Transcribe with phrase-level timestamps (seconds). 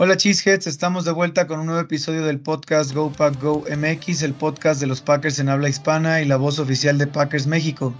[0.00, 4.22] Hola Cheeseheads, estamos de vuelta con un nuevo episodio del podcast Go Pack Go MX,
[4.22, 7.92] el podcast de los Packers en habla hispana y la voz oficial de Packers México.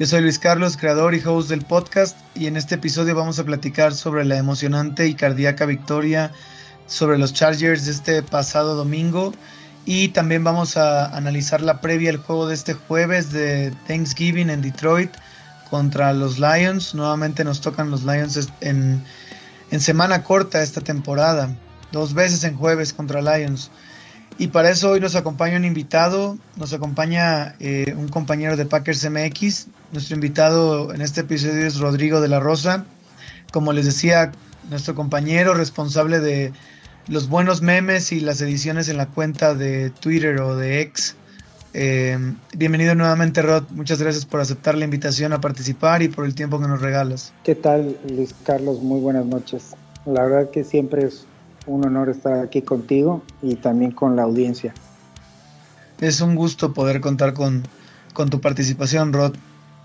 [0.00, 3.44] Yo soy Luis Carlos, creador y host del podcast, y en este episodio vamos a
[3.44, 6.32] platicar sobre la emocionante y cardíaca victoria
[6.88, 9.32] sobre los Chargers de este pasado domingo
[9.86, 14.60] y también vamos a analizar la previa al juego de este jueves de Thanksgiving en
[14.60, 15.12] Detroit
[15.70, 16.96] contra los Lions.
[16.96, 19.04] Nuevamente nos tocan los Lions en
[19.70, 21.54] en semana corta esta temporada,
[21.92, 23.70] dos veces en jueves contra Lions.
[24.38, 29.08] Y para eso hoy nos acompaña un invitado, nos acompaña eh, un compañero de Packers
[29.10, 29.66] MX.
[29.92, 32.84] Nuestro invitado en este episodio es Rodrigo de la Rosa.
[33.52, 34.30] Como les decía,
[34.70, 36.52] nuestro compañero responsable de
[37.08, 41.16] los buenos memes y las ediciones en la cuenta de Twitter o de X.
[41.74, 42.18] Eh,
[42.56, 43.64] bienvenido nuevamente, Rod.
[43.70, 47.32] Muchas gracias por aceptar la invitación a participar y por el tiempo que nos regalas.
[47.44, 48.80] ¿Qué tal, Luis Carlos?
[48.80, 49.74] Muy buenas noches.
[50.06, 51.26] La verdad que siempre es
[51.66, 54.72] un honor estar aquí contigo y también con la audiencia.
[56.00, 57.64] Es un gusto poder contar con,
[58.30, 59.36] tu participación, Rod.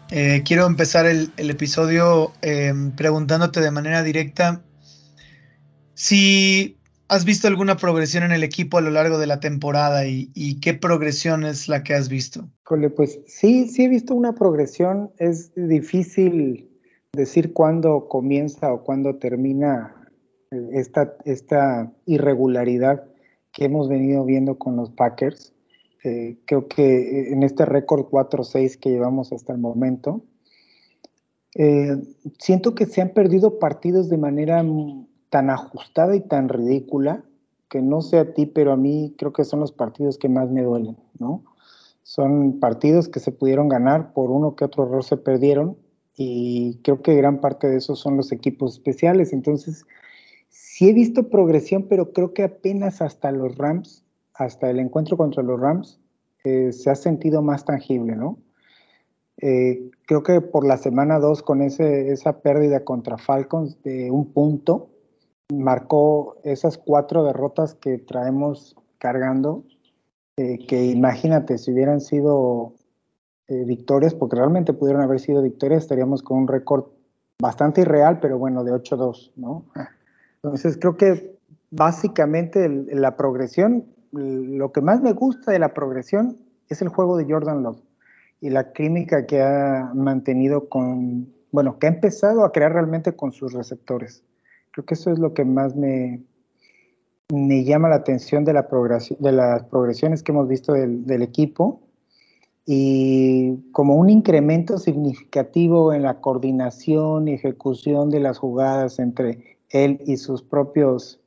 [0.10, 4.62] Eh, quiero empezar el, episodio eh, preguntándote de manera directa
[5.96, 6.78] si
[7.14, 10.74] ¿Has visto alguna progresión en el equipo a lo largo de la temporada y, qué
[10.74, 12.50] progresión es la que has visto?
[12.96, 15.12] pues sí, sí he visto una progresión.
[15.20, 16.72] Es difícil
[17.12, 19.94] decir cuándo comienza o cuándo termina
[20.50, 23.04] eh, esta, esta irregularidad
[23.52, 25.54] que hemos venido viendo con los Packers.
[26.04, 30.24] Eh, creo que en este récord 4-6 que llevamos hasta el momento,
[31.54, 31.96] eh,
[32.40, 34.64] siento que se han perdido partidos de manera
[35.34, 37.24] tan ajustada y tan ridícula
[37.68, 40.52] que no sé a ti, pero a mí creo que son los partidos que más
[40.52, 41.44] me duelen, ¿no?
[42.04, 45.76] Son partidos que se pudieron ganar, por uno que otro error se perdieron
[46.16, 49.34] y creo que gran parte de esos son los equipos especiales.
[49.34, 49.88] Entonces,
[50.50, 54.06] sí he visto progresión, pero creo que apenas hasta los Rams,
[54.36, 56.00] hasta el encuentro contra los Rams,
[56.44, 58.38] eh, se ha sentido más tangible, ¿no?
[59.38, 64.93] Eh, creo que por la semana 2 con esa pérdida contra Falcons de un punto,
[65.60, 69.64] marcó esas cuatro derrotas que traemos cargando,
[70.38, 72.74] eh, que imagínate, si hubieran sido
[73.48, 76.86] eh, victorias, porque realmente pudieron haber sido victorias, estaríamos con un récord
[77.42, 79.66] bastante irreal, pero bueno, de 8-2, ¿no?
[80.42, 81.38] Entonces creo que
[81.72, 86.38] básicamente la progresión, lo que más me gusta de la progresión
[86.70, 87.82] es el juego de Jordan Love
[88.42, 93.32] y la química que ha mantenido con, bueno, que ha empezado a crear realmente con
[93.32, 94.24] sus receptores.
[94.74, 96.24] Creo que eso es lo que más me,
[97.32, 98.68] me llama la atención de, la
[99.20, 101.80] de las progresiones que hemos visto del, equipo
[102.66, 110.02] y como un incremento significativo en la coordinación y ejecución de las jugadas entre él
[110.08, 111.20] y sus propios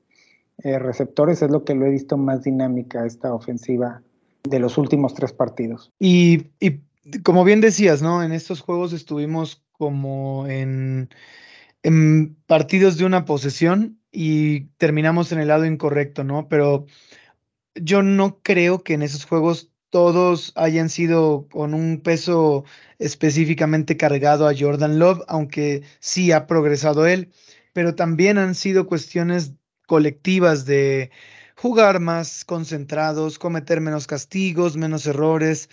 [0.65, 4.03] eh, receptores es lo que lo he visto más dinámica esta ofensiva
[4.43, 5.93] de los últimos tres partidos.
[6.01, 6.81] Y, y
[7.23, 8.25] como bien decías, ¿no?
[8.25, 11.11] En estos juegos estuvimos como en
[11.86, 16.48] en partidos de una posesión y terminamos en el lado incorrecto, ¿no?
[16.48, 16.86] Pero
[17.76, 22.64] yo no creo que en esos juegos todos hayan sido con un peso
[22.98, 27.30] específicamente cargado a Jordan Love, aunque sí ha progresado él,
[27.72, 29.53] pero también han sido cuestiones
[29.86, 31.12] colectivas de
[31.54, 35.68] jugar más concentrados, cometer menos castigos, menos errores.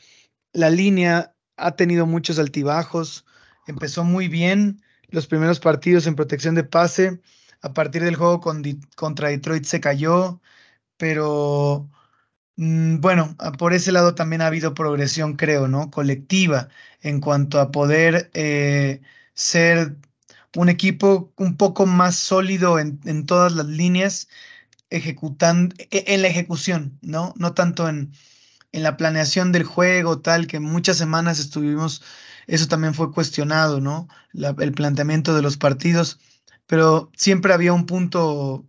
[0.51, 3.25] La línea ha tenido muchos altibajos,
[3.65, 4.79] empezó muy bien,
[5.13, 7.21] los primeros partidos en protección de pase.
[7.61, 8.41] A partir del juego
[8.95, 10.41] contra Detroit se cayó,
[10.97, 11.89] pero
[12.57, 15.91] mm, bueno, por ese lado también ha habido progresión, creo, ¿no?
[15.91, 16.69] Colectiva
[17.01, 19.01] en cuanto a poder eh,
[19.35, 19.97] ser
[20.55, 24.29] un equipo un poco más sólido en, todas las líneas,
[24.89, 27.33] ejecutando, e, en la ejecución, ¿no?
[27.37, 28.13] No tanto en,
[28.71, 32.03] en la planeación del juego, tal, que muchas semanas estuvimos
[32.47, 34.07] eso también fue cuestionado, ¿no?
[34.33, 36.19] el planteamiento de los partidos,
[36.65, 38.65] pero siempre había un punto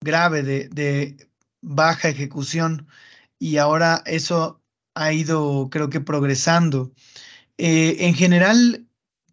[0.00, 1.28] grave de,
[1.62, 2.86] baja ejecución
[3.38, 4.62] y ahora eso
[4.94, 6.92] ha ido, creo que, progresando.
[7.58, 8.86] Eh, en general,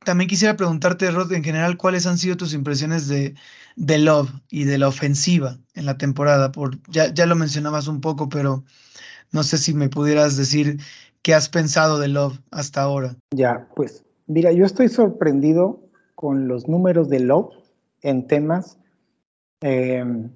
[0.03, 3.35] también quisiera preguntarte, Rod, en general, ¿cuáles han sido tus impresiones de,
[3.75, 6.51] de Love y de la ofensiva en la temporada?
[6.51, 8.63] Por, ya, ya lo mencionabas un poco, pero
[9.31, 10.79] no sé si me pudieras decir
[11.21, 13.15] ¿Qué has pensado de Love hasta ahora?
[13.31, 15.81] Ya, pues mira, yo estoy sorprendido
[16.15, 17.53] con los números de Love
[18.01, 18.77] en temas,
[19.61, 20.31] em,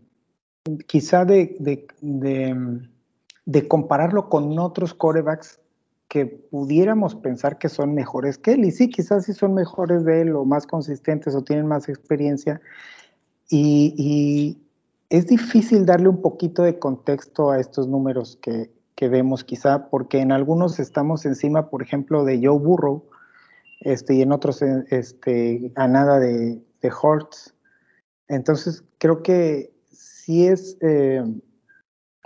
[0.87, 5.59] quizá de, de, compararlo con otros corebacks
[6.07, 8.65] que pudiéramos pensar que son mejores que él.
[8.65, 12.61] Y sí, quizás sí son mejores de él o más consistentes o tienen más experiencia.
[13.49, 14.57] Y,
[15.09, 20.19] es difícil darle un poquito de contexto a estos números que, que vemos quizá, porque
[20.19, 23.05] en algunos estamos encima, por ejemplo, de Joe Burrow,
[23.81, 27.55] este, y en otros este, a nada de, de Hortz.
[28.27, 31.23] Entonces, creo que sí es, eh,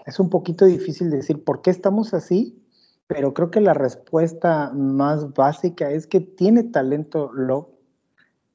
[0.05, 2.61] es un poquito difícil decir por qué estamos así,
[3.07, 7.67] pero creo que la respuesta más básica es que tiene talento Love,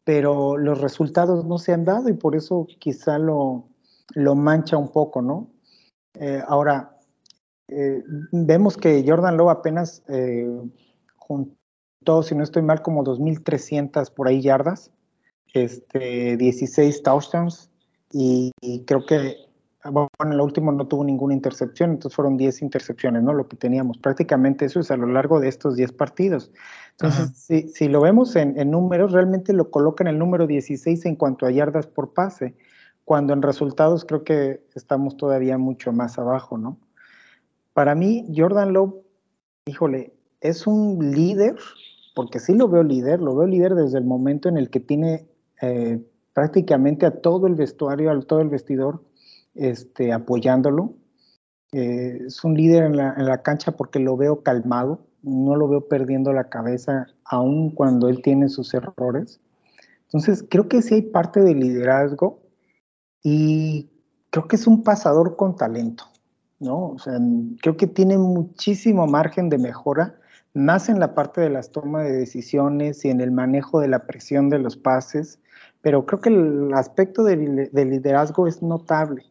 [0.05, 3.69] pero los resultados no se han dado y por eso quizá lo,
[4.15, 5.51] lo mancha un poco, ¿no?
[6.15, 6.99] Eh, ahora,
[7.71, 8.03] eh,
[8.33, 10.03] vemos que Jordan Love apenas
[11.17, 14.91] juntó, si no estoy mal, como 2.300 por ahí yardas
[15.55, 17.71] este, 16 touchdowns
[18.13, 18.53] y,
[18.87, 19.37] creo que,
[19.85, 23.33] bueno, en el último no tuvo ninguna intercepción, entonces fueron 10 intercepciones, ¿no?
[23.33, 23.99] Lo que teníamos.
[23.99, 26.51] Prácticamente eso es a lo largo de estos 10 partidos.
[26.93, 31.07] Entonces, si, si, lo vemos en, en, números, realmente lo coloca en el número 16
[31.07, 32.55] en cuanto a yardas por pase,
[33.05, 36.79] cuando en resultados creo que estamos todavía mucho más abajo, ¿no?
[37.81, 38.93] Para mí, Jordan Love,
[39.65, 40.13] híjole,
[40.43, 41.57] es un líder,
[42.15, 45.27] porque sí lo veo líder, lo veo líder desde el momento en el que tiene
[45.63, 45.99] eh,
[46.35, 49.03] prácticamente a todo el vestuario, a todo el vestidor,
[49.55, 50.93] este, apoyándolo.
[51.73, 56.35] Eh, es un líder en la, cancha porque lo veo calmado, no lo veo perdiendo
[56.35, 59.41] la cabeza, aun cuando él tiene sus errores.
[60.03, 62.43] Entonces, creo que sí hay parte de liderazgo
[63.23, 63.89] y
[64.29, 66.10] creo que es un pasador con talento,
[66.61, 66.91] ¿no?
[66.91, 67.19] O sea,
[67.61, 70.15] creo que tiene muchísimo margen de mejora,
[70.55, 74.07] más en la parte de las tomas de decisiones y en el manejo de la
[74.07, 75.41] presión de los pases
[75.83, 79.25] pero creo que el aspecto del de liderazgo es notable,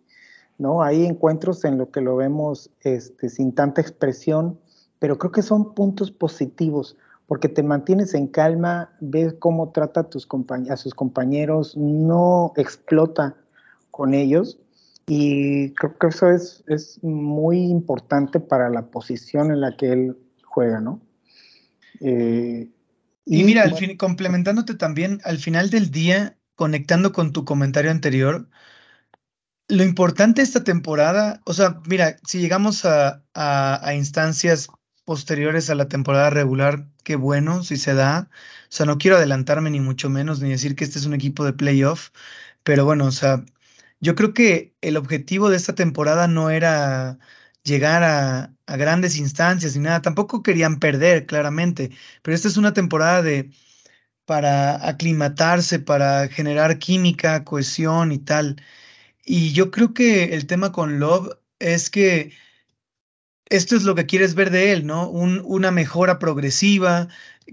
[0.57, 0.81] ¿no?
[0.81, 4.59] Hay encuentros en los que lo vemos este, sin tanta expresión,
[4.99, 6.97] pero creo que son puntos positivos,
[7.27, 10.27] porque te mantienes en calma, ves cómo trata a, tus
[10.69, 13.35] a sus compañeros, no explota
[13.91, 14.59] con ellos,
[15.11, 20.15] y creo que eso es, es muy importante para la posición en la que él
[20.43, 21.01] juega, ¿no?
[21.99, 22.69] Eh,
[23.25, 28.47] y, mira, al fin, complementándote también, al final del día, conectando con tu comentario anterior,
[29.67, 34.67] lo importante esta temporada, o sea, mira, si llegamos a, a, instancias
[35.05, 38.29] posteriores a la temporada regular, qué bueno si se da.
[38.31, 41.45] O sea, no quiero adelantarme ni mucho menos, ni decir que este es un equipo
[41.45, 42.09] de playoff,
[42.63, 43.43] pero bueno, o sea,
[43.99, 47.19] yo creo que el objetivo de esta temporada no era
[47.63, 51.91] llegar a, grandes instancias ni nada, tampoco querían perder, claramente,
[52.21, 53.51] pero esta es una temporada de
[54.25, 58.61] para aclimatarse, para generar química, cohesión y tal.
[59.25, 62.33] Y yo creo que el tema con Love es que
[63.49, 65.09] esto es lo que quieres ver de él, ¿no?
[65.09, 67.07] una mejora progresiva,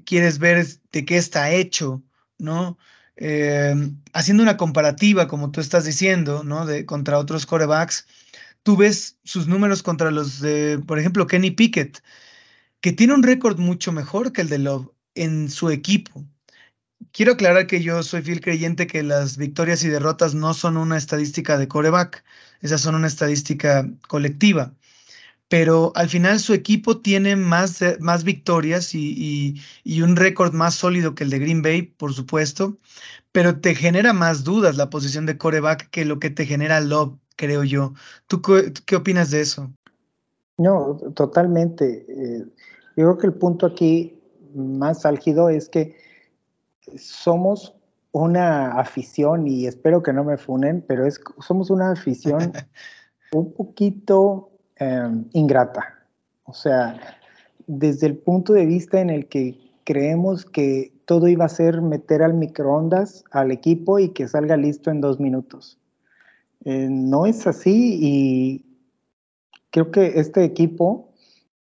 [0.04, 2.02] quieres ver de qué está hecho,
[2.38, 2.78] ¿no?
[3.16, 6.66] Em, haciendo una comparativa, como tú estás diciendo, ¿no?
[6.66, 8.06] De, contra otros corebacks,
[8.62, 12.02] tú ves sus números contra los de, por ejemplo, Kenny Pickett,
[12.80, 16.24] que tiene un récord mucho mejor que el de Love en su equipo.
[17.12, 20.98] Quiero aclarar que yo soy fiel creyente que las victorias y derrotas no son una
[20.98, 22.24] estadística de coreback,
[22.60, 24.74] esas son una estadística colectiva.
[25.48, 29.54] Pero al final su equipo tiene más, más victorias y,
[30.02, 32.78] un récord más sólido que el de Green Bay, por supuesto,
[33.30, 37.16] pero te genera más dudas la posición de coreback que lo que te genera Love,
[37.36, 37.94] creo yo.
[38.26, 39.70] ¿Tú qué, opinas de eso?
[40.58, 42.06] No, totalmente.
[42.08, 42.44] Eh,
[42.96, 44.18] yo creo que el punto aquí
[44.54, 45.96] más álgido es que
[46.96, 47.74] somos
[48.10, 52.52] una afición, y espero que no me funen, pero es, somos una afición
[53.32, 55.94] un poquito em, ingrata.
[56.44, 56.98] O sea,
[57.66, 62.22] desde el punto de vista en el que creemos que todo iba a ser meter
[62.22, 65.78] al microondas al equipo y que salga listo en dos minutos.
[66.64, 68.64] Eh, no es así y
[69.70, 71.12] creo que este equipo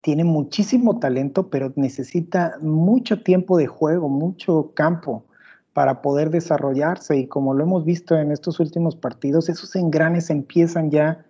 [0.01, 5.25] tiene muchísimo talento, pero necesita mucho tiempo de juego, mucho campo
[5.73, 7.17] para poder desarrollarse.
[7.17, 11.24] Y como lo hemos visto en estos últimos partidos, esos engranes empiezan ya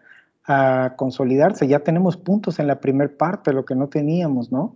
[0.47, 1.67] a consolidarse.
[1.67, 4.75] Ya tenemos puntos en la primera parte, lo que no teníamos, ¿no?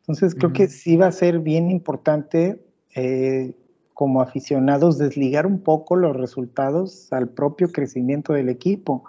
[0.00, 2.64] Entonces creo que sí va a ser bien importante
[2.94, 3.54] eh,
[3.94, 9.04] como aficionados desligar un poco los resultados al propio crecimiento del equipo.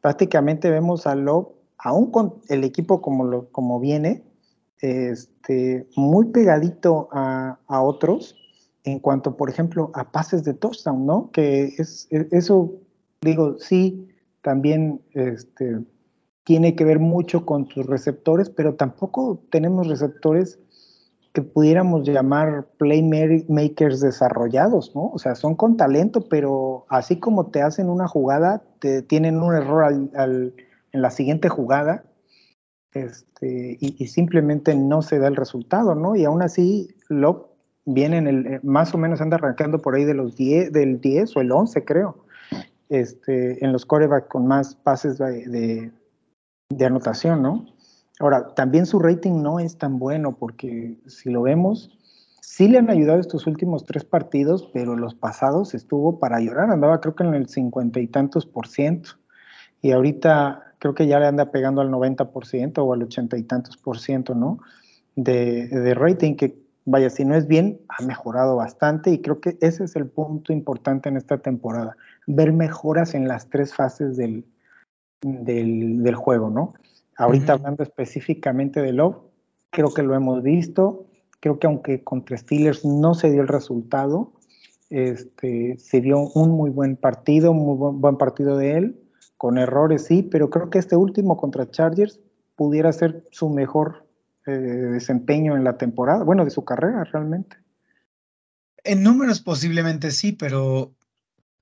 [0.00, 4.22] Prácticamente vemos a Love aún con el equipo como, lo, como viene,
[4.80, 8.36] este, muy pegadito a, otros
[8.84, 11.30] en cuanto, por ejemplo, a pases de touchdown, ¿no?
[11.32, 12.74] Que es, e, eso,
[13.20, 14.08] digo, sí,
[14.46, 15.80] también este,
[16.44, 20.60] tiene que ver mucho con tus receptores, pero tampoco tenemos receptores
[21.32, 25.10] que pudiéramos llamar playmakers desarrollados, ¿no?
[25.12, 29.52] O sea, son con talento, pero así como te hacen una jugada, Te, tienen un
[29.52, 30.52] error en
[30.92, 32.04] la siguiente jugada
[32.92, 36.14] este, y, simplemente no se da el resultado, ¿no?
[36.14, 37.48] Y aún así, Love
[37.84, 41.36] viene en el, más o menos anda arrancando por ahí de los 10, del 10
[41.36, 42.25] o el 11, creo,
[42.88, 45.92] este, en los corebacks con más pases de,
[46.68, 47.66] de anotación, ¿no?
[48.18, 51.90] Ahora, también su rating no es tan bueno porque si lo vemos,
[52.40, 57.00] sí le han ayudado estos últimos tres partidos, pero los pasados estuvo para llorar, andaba
[57.00, 59.10] creo que en el cincuenta y tantos por ciento.
[59.82, 63.76] Y ahorita creo que ya le anda pegando al 90% o al ochenta y tantos
[63.76, 64.58] por ciento, ¿no?
[65.14, 69.58] De, de, rating, que vaya, si no es bien, ha mejorado bastante y creo que
[69.60, 74.44] ese es el punto importante en esta temporada, ver mejoras en las tres fases del,
[75.22, 76.74] del, del juego, ¿no?
[77.16, 79.16] Ahorita hablando específicamente de Love,
[79.70, 81.06] creo que lo hemos visto,
[81.40, 84.32] creo que aunque contra Steelers no se dio el resultado,
[84.90, 89.00] este, se dio un muy buen partido, un muy buen partido de él,
[89.36, 92.20] con errores sí, pero creo que este último contra Chargers
[92.54, 94.06] pudiera ser su mejor
[94.46, 97.56] eh, desempeño en la temporada, bueno, de su carrera realmente.
[98.84, 100.94] En números posiblemente sí, pero,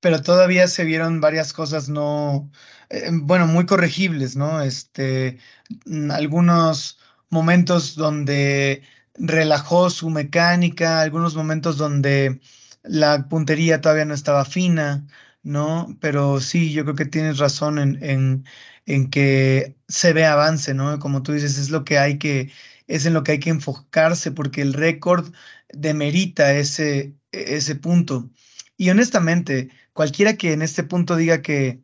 [0.04, 2.50] pero todavía se vieron varias cosas no,
[2.90, 4.60] eh, bueno, muy corregibles, ¿no?
[4.60, 5.38] Este,
[5.86, 6.98] mm, algunos
[7.30, 8.82] momentos donde
[9.14, 12.38] relajó su mecánica, algunos momentos donde
[12.82, 15.06] la puntería todavía no estaba fina,
[15.42, 15.96] ¿no?
[16.02, 18.44] Pero sí, yo creo que tienes razón en,
[18.86, 20.98] en, que se ve avance, ¿no?
[20.98, 22.52] Como tú dices, es lo que hay que,
[22.88, 25.32] es en lo que hay que enfocarse, porque el récord
[25.72, 28.30] demerita ese, ese punto.
[28.76, 31.82] Y honestamente, cualquiera que en este punto diga que,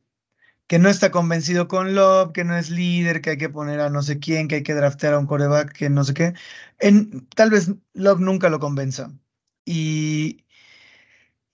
[0.66, 3.90] que no está convencido con Love, que no es líder, que hay que poner a
[3.90, 6.34] no sé quién, que hay que draftear a un coreback, que no sé qué,
[6.80, 9.12] en, tal vez Love nunca lo convenza.
[9.64, 10.44] Y,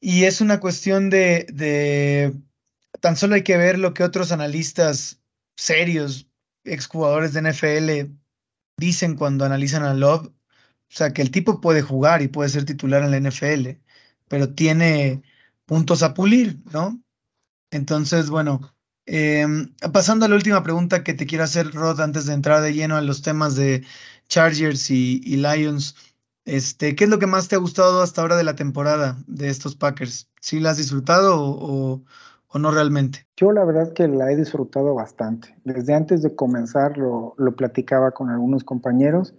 [0.00, 2.34] y es una cuestión de,
[3.00, 5.20] tan solo hay que ver lo que otros analistas
[5.56, 6.28] serios,
[6.64, 8.12] exjugadores de NFL,
[8.78, 10.28] dicen cuando analizan a Love.
[10.28, 10.32] O
[10.94, 13.80] sea, que el tipo puede jugar y puede ser titular en la NFL,
[14.28, 15.22] pero tiene
[15.66, 17.00] puntos a pulir, ¿no?
[17.70, 18.60] Entonces, bueno,
[19.04, 22.72] em, pasando a la última pregunta que te quiero hacer, Rod, antes de entrar de
[22.72, 23.84] lleno a los temas de
[24.28, 25.94] Chargers y Lions.
[26.46, 29.48] Este, ¿qué es lo que más te ha gustado hasta ahora de la temporada de
[29.48, 30.30] estos Packers?
[30.40, 32.02] ¿Sí la has disfrutado o,
[32.54, 33.26] no realmente?
[33.36, 35.54] Yo la verdad que la he disfrutado bastante.
[35.64, 39.34] Desde antes de comenzar lo, platicaba con algunos compañeros.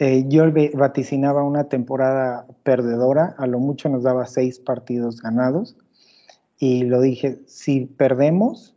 [0.00, 5.76] Eh, yo vaticinaba una temporada perdedora, a lo mucho nos daba seis partidos ganados.
[6.58, 8.76] Y lo dije, si perdemos,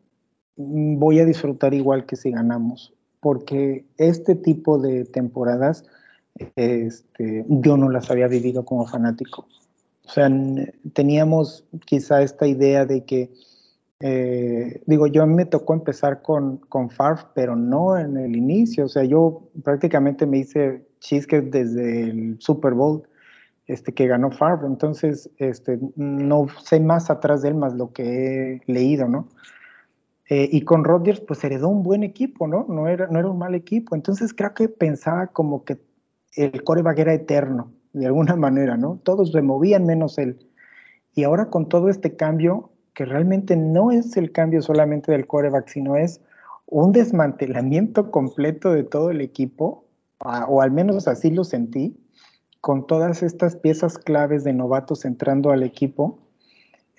[0.58, 5.86] mm, voy a disfrutar igual que si ganamos, porque este tipo de temporadas
[6.56, 9.48] este, yo no las había vivido como fanático.
[10.06, 10.30] O sea,
[10.94, 13.32] teníamos quizá esta idea de que,
[14.02, 18.86] eh, digo, yo me tocó empezar con, con Farf, pero no en el inicio.
[18.86, 23.04] O sea, yo prácticamente me hice chisques desde el Super Bowl
[23.68, 24.64] este, que ganó Farf.
[24.64, 29.28] Entonces, este, no sé más atrás de él, más lo que he leído, ¿no?
[30.30, 32.66] Eh, y con Rodgers, pues heredó un buen equipo, ¿no?
[32.68, 33.96] No era, no era un mal equipo.
[33.96, 35.78] Entonces, creo que pensaba como que
[36.36, 39.00] el coreback era eterno, de alguna manera, ¿no?
[39.04, 40.48] Todos removían menos él.
[41.14, 45.68] Y ahora con todo este cambio, que realmente no es el cambio solamente del coreback,
[45.68, 46.22] sino es
[46.66, 49.86] un desmantelamiento completo de todo el equipo,
[50.20, 51.98] o al menos así lo sentí,
[52.60, 56.20] con todas estas piezas claves de novatos entrando al equipo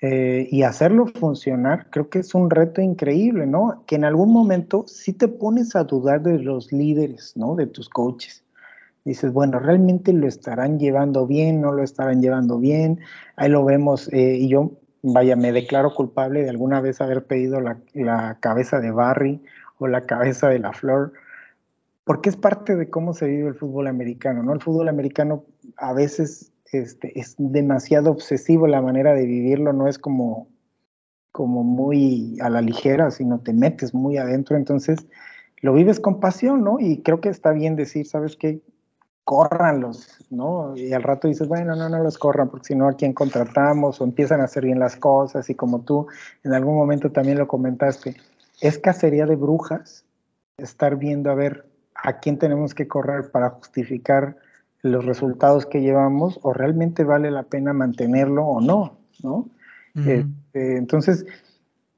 [0.01, 3.83] eh, y hacerlo funcionar, creo que es un reto increíble, ¿no?
[3.87, 7.55] Que en algún momento sí te pones a dudar de los líderes, ¿no?
[7.55, 8.43] De tus coaches
[9.05, 11.61] dices, bueno, ¿realmente lo estarán llevando bien?
[11.61, 12.99] ¿No lo estarán llevando bien?
[13.35, 14.71] Ahí lo vemos, eh, y yo,
[15.03, 19.43] vaya, me declaro culpable de alguna vez haber pedido la, cabeza de Barry
[19.77, 21.13] o la cabeza de la Flor,
[22.05, 24.53] porque es parte de cómo se vive el fútbol americano, ¿no?
[24.53, 25.43] El fútbol americano
[25.77, 30.47] a veces este, es demasiado obsesivo la manera de vivirlo, no es como,
[31.31, 35.05] como muy a la ligera, sino te metes muy adentro, entonces
[35.61, 36.79] lo vives con pasión, ¿no?
[36.79, 38.61] Y creo que está bien decir, ¿sabes qué?
[39.23, 40.75] Córranlos, ¿no?
[40.75, 44.01] Y al rato dices, bueno, no, no los corran, porque si no, ¿a quién contratamos?
[44.01, 46.07] O empiezan a hacer bien las cosas, y como tú
[46.43, 48.15] en algún momento también lo comentaste,
[48.61, 50.05] es cacería de brujas
[50.57, 51.65] estar viendo a ver
[51.95, 54.37] a quién tenemos que correr para justificar
[54.81, 59.47] los resultados que llevamos, o realmente vale la pena mantenerlo o no, ¿no?
[59.95, 61.25] Este, entonces,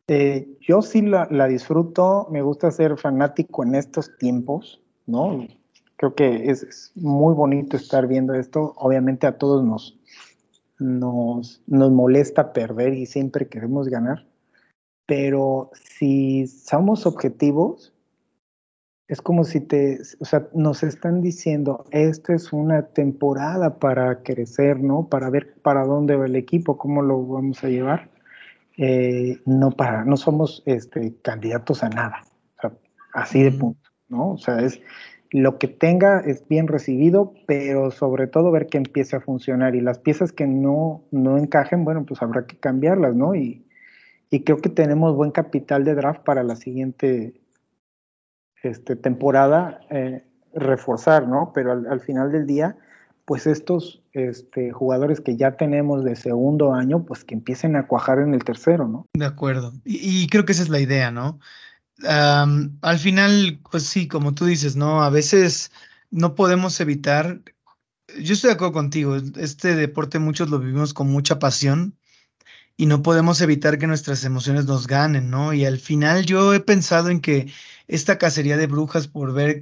[0.08, 5.48] eh, yo sí la, la disfruto, me gusta ser fanático en estos tiempos, ¿no?
[5.98, 8.74] Creo que es, muy bonito estar viendo esto.
[8.78, 9.98] Obviamente a todos nos,
[10.80, 14.26] nos, nos molesta perder y siempre queremos ganar.
[15.08, 17.96] pero si somos objetivos,
[19.08, 24.80] es como si te, o sea, nos están diciendo, esta es una temporada para crecer,
[24.80, 25.08] ¿no?
[25.08, 28.10] Para ver para dónde va el equipo, cómo lo vamos a llevar.
[28.78, 32.24] Eh, no para, no somos este, candidatos a nada,
[32.58, 32.74] o sea,
[33.14, 34.32] así de punto, ¿no?
[34.34, 34.82] O sea, es
[35.36, 39.82] lo que tenga es bien recibido, pero sobre todo ver que empiece a funcionar y
[39.82, 43.36] las piezas que no, no encajen, bueno, pues habrá que cambiarlas, ¿no?
[43.36, 43.66] Y,
[44.30, 47.34] y creo que tenemos buen capital de draft para la siguiente
[48.64, 50.24] este, temporada eh,
[50.54, 51.52] reforzar, ¿no?
[51.54, 52.78] Pero al, final del día,
[53.26, 58.20] pues estos este, jugadores que ya tenemos de segundo año, pues que empiecen a cuajar
[58.20, 59.06] en el tercero, ¿no?
[59.14, 59.74] De acuerdo.
[59.84, 61.40] Y, creo que esa es la idea, ¿no?
[62.04, 65.04] Al final, pues sí, como tú dices, ¿no?
[65.04, 65.72] A veces
[66.12, 67.42] no podemos evitar,
[68.20, 71.98] yo estoy de acuerdo contigo, este deporte muchos lo vivimos con mucha pasión
[72.78, 75.54] y no podemos evitar que nuestras emociones nos ganen, ¿no?
[75.54, 77.52] Y al final yo he pensado en que
[77.88, 79.62] esta cacería de brujas por ver,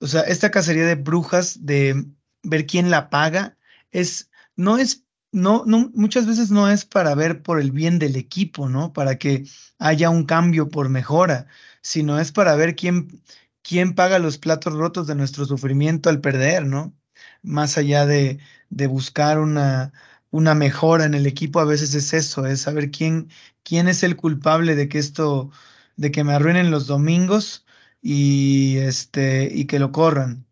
[0.00, 2.06] o sea, esta cacería de brujas de
[2.42, 3.56] ver quién la paga,
[3.92, 5.01] es, no es,
[5.32, 8.92] no, no, muchas veces no es para ver por el bien del equipo, ¿no?
[8.92, 9.44] Para que
[9.78, 11.46] haya un cambio por mejora,
[11.82, 13.22] sino es para ver quién,
[13.62, 16.94] quién paga los platos rotos de nuestro sufrimiento al perder, ¿no?
[17.42, 18.38] Más allá de,
[18.70, 19.92] de buscar una,
[20.30, 23.28] una mejora en el equipo a veces es eso, es saber quién,
[23.62, 25.50] quién es el culpable de que esto,
[25.96, 27.64] de que me arruinen los domingos
[28.02, 30.46] y este y que lo corran.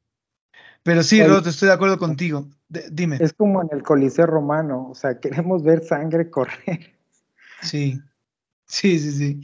[0.83, 2.49] Pero sí, Rod, estoy de acuerdo contigo.
[2.91, 3.19] Dime.
[3.21, 6.95] Es como en el Coliseo Romano, o sea, queremos ver sangre correr.
[7.63, 8.01] Sí,
[8.67, 9.41] sí, sí, sí.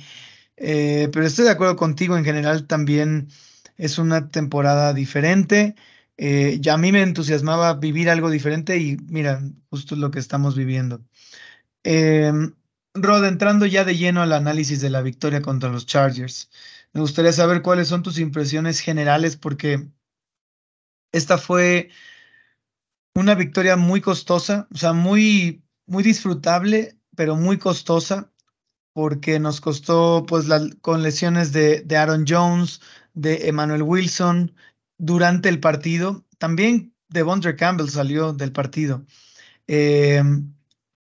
[0.56, 3.28] Eh, pero estoy de acuerdo contigo, en general también
[3.76, 5.74] es una temporada diferente.
[6.16, 10.18] Eh, ya a mí me entusiasmaba vivir algo diferente y mira, justo es lo que
[10.18, 11.02] estamos viviendo.
[11.84, 12.54] Em,
[12.94, 16.50] Rod, entrando ya de lleno al análisis de la victoria contra los Chargers,
[16.92, 19.88] me gustaría saber cuáles son tus impresiones generales porque
[21.12, 21.90] esta fue
[23.16, 28.31] una victoria muy costosa, o sea, muy, muy disfrutable, pero muy costosa
[28.92, 30.46] porque nos costó pues
[30.83, 32.81] con lesiones de, de Aaron Jones,
[33.14, 34.55] de Emmanuel Wilson,
[34.98, 36.24] durante el partido.
[36.38, 39.07] También Devondre Campbell salió del partido.
[39.66, 40.55] Em,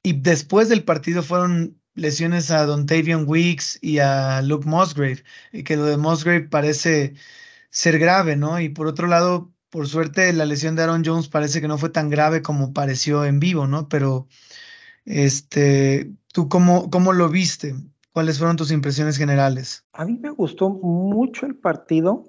[0.04, 5.78] y después del partido fueron lesiones a Dontavian Weeks y a Luke Musgrave, y que
[5.78, 7.16] lo de Musgrave parece
[7.72, 8.60] ser grave, ¿no?
[8.60, 11.90] Y por otro lado, por suerte, la lesión de Aaron Jones parece que no fue
[11.90, 13.90] tan grave como pareció en vivo, ¿no?
[13.90, 14.28] Pero,
[15.06, 17.76] este, ¿tú cómo, cómo lo viste?
[18.12, 19.86] ¿Cuáles fueron tus impresiones generales?
[19.94, 22.26] A mí me gustó mucho el partido.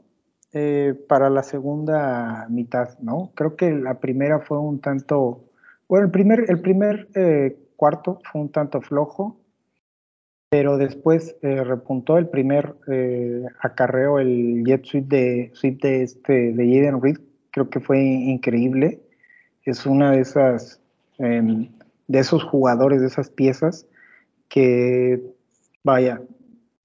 [0.55, 3.33] Eh, para la segunda mitad, ¿no?
[3.35, 5.45] Creo que la primera fue un tanto,
[5.89, 9.39] bueno, el primer, el primer eh, cuarto fue un tanto flojo,
[10.49, 12.77] pero después eh, repuntó el primer
[13.61, 17.19] acarreo, el jet sweep de, de, este, de Jaden Reed,
[17.59, 19.01] creo que fue increíble.
[19.65, 20.81] Es una de esas,
[21.19, 21.69] em,
[22.07, 23.87] de esos jugadores, de esas piezas
[24.49, 25.21] que,
[25.83, 26.21] vaya,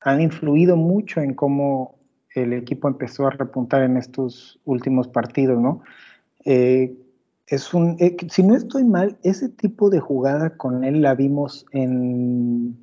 [0.02, 1.96] han influido mucho en cómo
[2.36, 5.82] el equipo empezó a repuntar en estos últimos partidos, ¿no?
[6.46, 6.96] Eh,
[7.48, 11.66] es un, eh, si no estoy mal, ese tipo de jugada con él la vimos
[11.72, 12.76] en,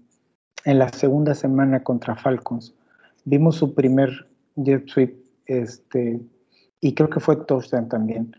[0.65, 2.75] en la segunda semana contra Falcons.
[3.25, 6.21] Vimos su primer jet sweep, este,
[6.81, 8.37] y creo que fue touchdown también.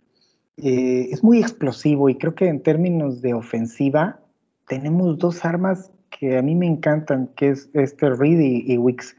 [0.58, 4.19] Eh, es muy explosivo y creo que en términos de ofensiva
[4.67, 9.15] tenemos dos armas que a mí me encantan, que es este Reed y, y Wicks.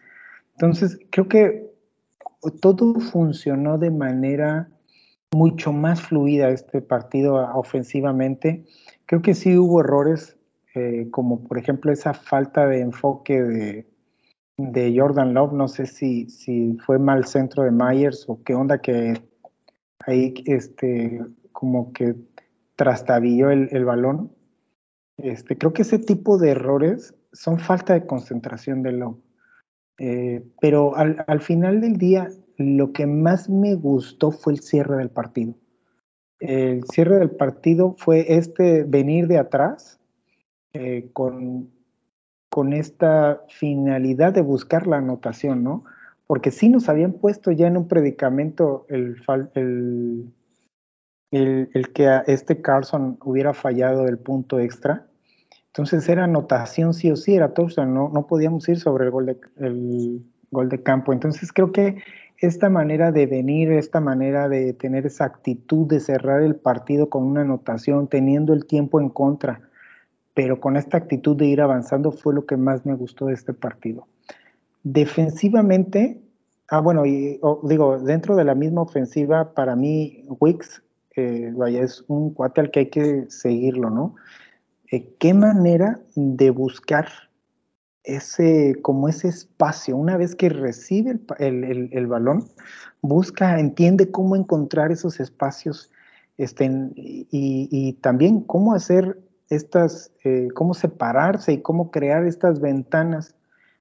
[0.56, 1.72] Entonces, creo que
[2.60, 4.68] todo funcionó de manera
[5.32, 8.64] mucho más fluida este partido ofensivamente.
[9.06, 10.36] Creo que sí hubo errores,
[10.74, 13.86] eh, como por ejemplo esa falta de enfoque de,
[14.70, 15.52] de Jordan Love.
[15.52, 19.20] No sé si, si fue mal centro de Myers o qué onda que
[20.06, 21.20] ahí este,
[21.52, 22.14] como que
[22.76, 24.32] trastabilló el, el balón.
[25.18, 29.18] Este, creo que ese tipo de errores son falta de concentración de Love.
[29.98, 35.10] Eh, pero al, final del día, lo que más me gustó fue el cierre del
[35.10, 35.54] partido.
[36.40, 40.00] El cierre del partido fue este venir de atrás
[40.72, 41.70] eh, con,
[42.52, 45.84] con esta finalidad de buscar la anotación, ¿no?
[46.26, 49.16] Porque sí nos habían puesto ya en un predicamento el,
[51.30, 55.06] el, que a este Carlson hubiera fallado el punto extra
[55.72, 59.24] entonces era anotación sí o sí, era touchdown, no, no podíamos ir sobre el gol,
[59.24, 61.14] de, el gol de campo.
[61.14, 61.96] Entonces creo que
[62.36, 67.22] esta manera de venir, esta manera de tener esa actitud de cerrar el partido con
[67.22, 69.62] una anotación, teniendo el tiempo en contra,
[70.34, 73.52] pero con esta actitud de ir avanzando fue lo que más me gustó de este
[73.52, 74.06] partido.
[74.82, 76.20] Defensivamente,
[76.68, 80.82] ah, bueno, y, digo, dentro de la misma ofensiva, para mí, Wicks,
[81.16, 84.14] eh, vaya, es un cuate al que hay que seguirlo, ¿no?
[84.90, 87.08] Eh, ¿Qué manera de buscar
[88.04, 92.48] ese, como ese espacio, una vez que recibe el, balón,
[93.00, 95.90] busca, entiende cómo encontrar esos espacios
[96.38, 99.18] este, y, también cómo hacer
[99.54, 103.34] estas, eh, cómo separarse y cómo crear estas ventanas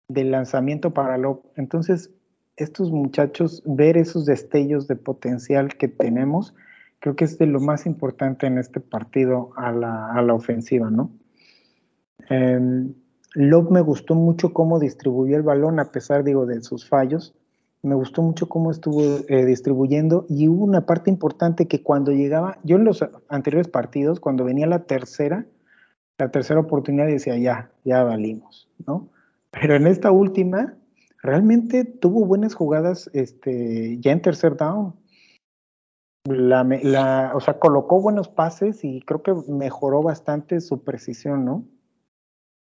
[0.07, 1.43] de lanzamiento para lo.
[1.55, 2.11] Entonces,
[2.57, 6.53] estos muchachos, ver esos destellos de potencial que tenemos,
[6.99, 10.89] creo que es de lo más importante en este partido a la, a la ofensiva,
[10.89, 11.11] ¿no?
[13.33, 17.33] Love me gustó mucho cómo distribuyó el balón, a pesar, digo, de sus fallos.
[17.81, 22.59] Me gustó mucho cómo estuvo eh, distribuyendo y hubo una parte importante que cuando llegaba,
[22.63, 25.45] yo en los anteriores partidos, cuando venía la tercera,
[26.17, 29.09] la tercera oportunidad decía, ya, ya valimos, ¿no?
[29.51, 30.75] Pero en esta última,
[31.21, 34.95] realmente tuvo buenas jugadas este, ya en tercer down.
[36.29, 41.65] La, la, o sea, colocó buenos pases y creo que mejoró bastante su precisión, ¿no?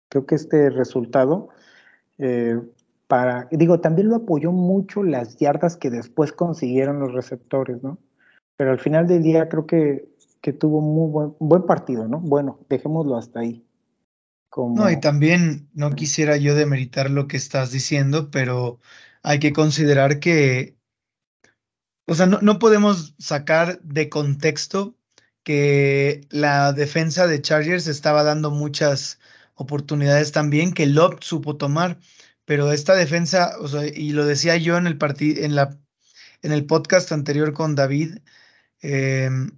[0.10, 1.50] Creo que este resultado,
[2.20, 2.62] eh,
[3.08, 7.98] para, digo, también lo apoyó mucho las yardas que después consiguieron los receptores, ¿no?
[8.58, 10.08] Pero al final del día creo que,
[10.48, 12.22] que tuvo muy buen, partido, ¿no?
[12.22, 13.68] Bueno, dejémoslo hasta ahí.
[14.56, 18.80] No, y también no quisiera yo demeritar lo que estás diciendo, pero
[19.24, 20.78] hay que considerar que,
[22.08, 24.96] o sea, no, no podemos sacar de contexto
[25.44, 29.20] que la defensa de Chargers estaba dando muchas
[29.54, 32.00] oportunidades también que Love supo tomar,
[32.46, 35.78] pero esta defensa, o sea, y lo decía yo en el en la
[36.42, 38.20] en el podcast anterior con David,
[38.82, 39.52] em,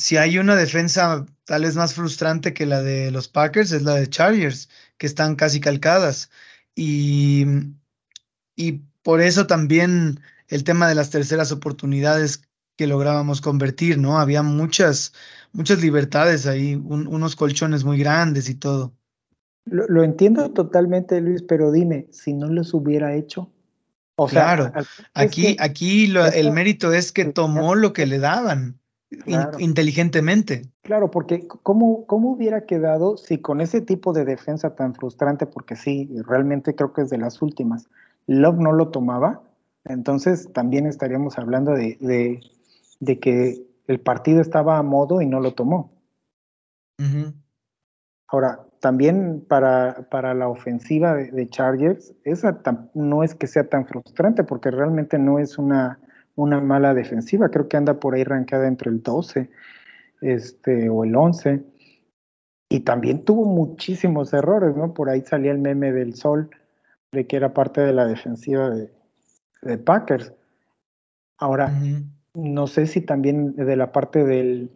[0.00, 3.96] si hay una defensa tal vez más frustrante que la de los Packers, es la
[3.96, 6.30] de Chargers, que están casi calcadas.
[6.74, 7.44] Y,
[8.56, 12.42] y por eso también el tema de las terceras oportunidades
[12.76, 14.18] que lográbamos convertir, ¿no?
[14.18, 15.12] Había muchas,
[15.52, 18.94] muchas libertades ahí, unos colchones muy grandes y todo.
[19.66, 23.52] Lo, entiendo totalmente, Luis, pero dime, si no los hubiera hecho.
[24.16, 24.72] O claro,
[25.12, 28.80] aquí, aquí el mérito es que tomó lo que le daban
[29.58, 30.62] inteligentemente.
[30.82, 35.76] Claro, porque ¿cómo, ¿cómo hubiera quedado si con ese tipo de defensa tan frustrante, porque
[35.76, 37.88] sí, realmente creo que es de las últimas,
[38.26, 39.42] Love no lo tomaba?
[39.84, 42.40] Entonces también estaríamos hablando de, de,
[43.00, 45.90] de que el partido estaba a modo y no lo tomó.
[48.28, 52.60] Ahora, también para, para la ofensiva de, Chargers, esa
[52.94, 55.98] no es que sea tan frustrante porque realmente no es una,
[56.36, 57.50] una mala defensiva.
[57.50, 59.50] Creo que anda por ahí rankeada entre el 12
[60.20, 61.62] este, o el 11.
[62.68, 64.94] Y también tuvo muchísimos errores, ¿no?
[64.94, 66.50] Por ahí salía el meme del sol
[67.12, 68.92] de que era parte de la defensiva de,
[69.62, 70.32] de Packers.
[71.38, 71.72] Ahora,
[72.34, 74.70] no sé si también de la parte del,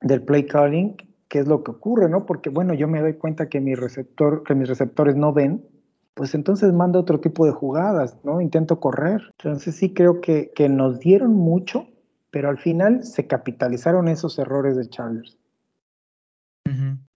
[0.00, 0.96] del play calling,
[1.28, 2.26] qué es lo que ocurre, ¿no?
[2.26, 5.64] Porque, bueno, yo me doy cuenta que mi receptor, que mis receptores no ven,
[6.14, 8.40] pues entonces mando otro tipo de jugadas, ¿no?
[8.40, 9.22] Intento correr.
[9.38, 11.88] Entonces sí creo que, que nos dieron mucho,
[12.30, 15.38] pero al final se capitalizaron esos errores de Chargers.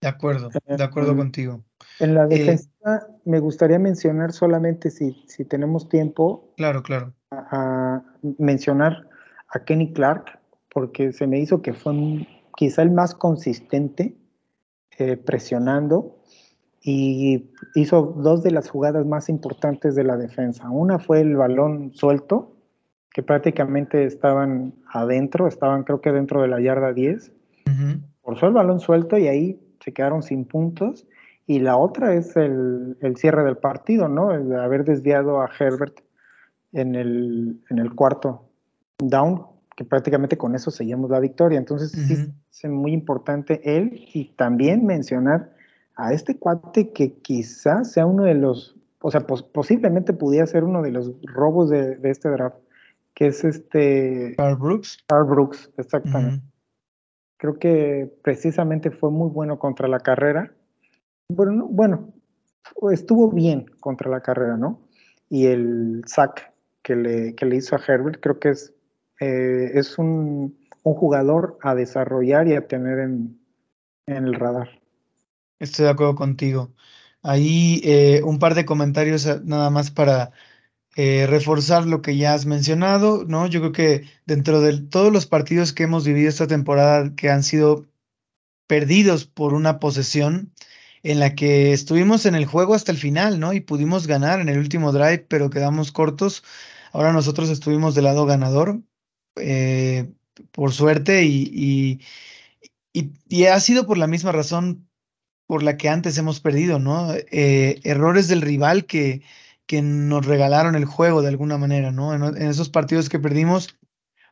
[0.01, 1.63] De acuerdo, de acuerdo contigo.
[1.99, 6.53] En la eh, defensa me gustaría mencionar solamente si, si tenemos tiempo.
[6.57, 7.13] Claro, claro.
[7.31, 8.03] A,
[8.37, 9.07] mencionar
[9.49, 10.39] a Kenny Clark,
[10.71, 14.15] porque se me hizo que fue un, quizá el más consistente,
[14.97, 16.16] eh, presionando,
[16.89, 20.69] y hizo dos de las jugadas más importantes de la defensa.
[20.69, 22.55] Una fue el balón suelto,
[23.11, 27.33] que prácticamente estaban adentro, estaban creo que dentro de la yarda 10.
[28.21, 31.05] por el balón suelto y ahí se quedaron sin puntos.
[31.45, 34.31] Y la otra es el, el cierre del partido, ¿no?
[34.31, 35.99] El de haber desviado a Herbert
[36.71, 38.45] en el, en el cuarto
[38.99, 39.45] down
[39.75, 41.59] que prácticamente con eso seguimos la victoria.
[41.59, 45.56] Entonces, sí, es muy importante él y también mencionar
[45.97, 50.81] a este cuate que quizás sea uno de los, o sea, posiblemente pudiera ser uno
[50.81, 52.57] de los robos de, este draft,
[53.13, 54.35] que es este...
[54.37, 55.03] Carl Brooks.
[55.07, 56.45] Carl Brooks, exactamente.
[57.37, 60.51] Creo que precisamente fue muy bueno contra la carrera.
[61.29, 62.13] Bueno, bueno,
[62.91, 64.79] estuvo bien contra la carrera, ¿no?
[65.29, 68.73] Y el sack que le, que le hizo a Herbert, creo que es
[69.19, 73.37] eh, es un, jugador a desarrollar y a tener en,
[74.05, 74.69] el radar.
[75.59, 76.73] Estoy de acuerdo contigo.
[77.23, 80.31] Ahí eh, un par de comentarios eh, nada más para
[80.97, 83.45] reforzar lo que ya has mencionado, ¿no?
[83.45, 87.43] Yo creo que dentro de todos los partidos que hemos vivido esta temporada que han
[87.43, 87.85] sido
[88.67, 90.53] perdidos por una posesión
[91.03, 93.53] en la que estuvimos en el juego hasta el final, ¿no?
[93.53, 96.43] Y pudimos ganar en el último drive, pero quedamos cortos.
[96.91, 98.81] Ahora nosotros estuvimos del lado ganador,
[99.37, 100.11] eh,
[100.51, 102.01] por suerte, y,
[102.93, 104.86] y, ha sido por la misma razón
[105.47, 107.13] por la que antes hemos perdido, ¿no?
[107.13, 109.23] Eh, errores del rival que,
[109.65, 112.13] que nos regalaron el juego de alguna manera, ¿no?
[112.13, 113.77] En, esos partidos que perdimos,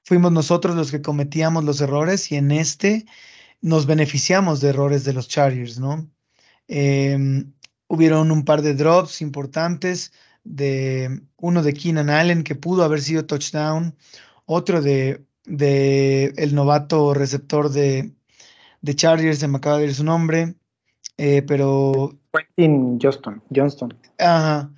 [0.04, 3.06] fuimos nosotros los que cometíamos los errores y en este
[3.62, 6.10] nos beneficiamos de errores de los Chargers, ¿no?
[6.68, 7.54] Em,
[7.88, 13.26] hubieron un par de drops importantes, de uno de Keenan Allen que pudo haber sido
[13.26, 13.96] touchdown,
[14.46, 18.14] otro de, de el novato receptor de,
[18.82, 20.56] de Chargers, se me acaba de ir su nombre,
[21.18, 22.18] eh, pero...
[22.34, 23.42] Quentin Johnston.
[23.54, 23.98] Johnston.
[24.20, 24.72] Ajá.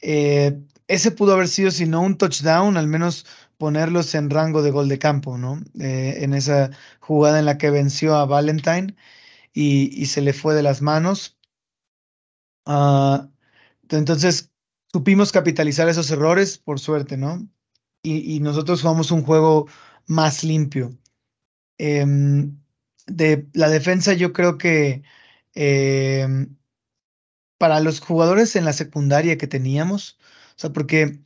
[0.00, 3.26] Eh, ese pudo haber sido, si no un touchdown, al menos
[3.58, 5.60] ponerlos en rango de gol de campo, ¿no?
[5.78, 8.96] Eh, en esa jugada en la que venció a Valentine
[9.52, 11.38] y, se le fue de las manos.
[12.66, 13.28] Ah,
[13.90, 14.50] entonces,
[14.92, 17.46] supimos capitalizar esos errores, por suerte, ¿no?
[18.02, 19.66] Y, nosotros jugamos un juego
[20.06, 20.96] más limpio.
[21.78, 22.58] Em,
[23.06, 25.02] de la defensa, yo creo que
[25.54, 26.56] em,
[27.58, 30.18] para los jugadores en la secundaria que teníamos,
[30.56, 31.20] o sea, porque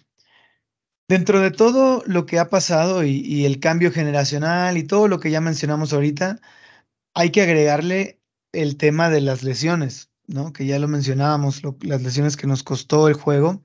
[1.08, 5.30] dentro de todo lo que ha pasado y, el cambio generacional y todo lo que
[5.30, 6.40] ya mencionamos ahorita,
[7.14, 8.20] hay que agregarle
[8.52, 10.52] el tema de las lesiones, ¿no?
[10.52, 13.62] Que ya lo mencionábamos, las lesiones que nos costó el juego,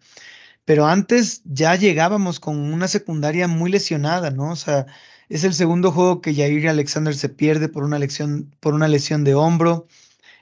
[0.65, 4.52] pero antes ya llegábamos con una secundaria muy lesionada, ¿no?
[4.52, 4.86] O sea,
[5.30, 9.24] es el segundo juego que Jair Alexander se pierde por una lesión, por una lesión
[9.24, 9.88] de hombro.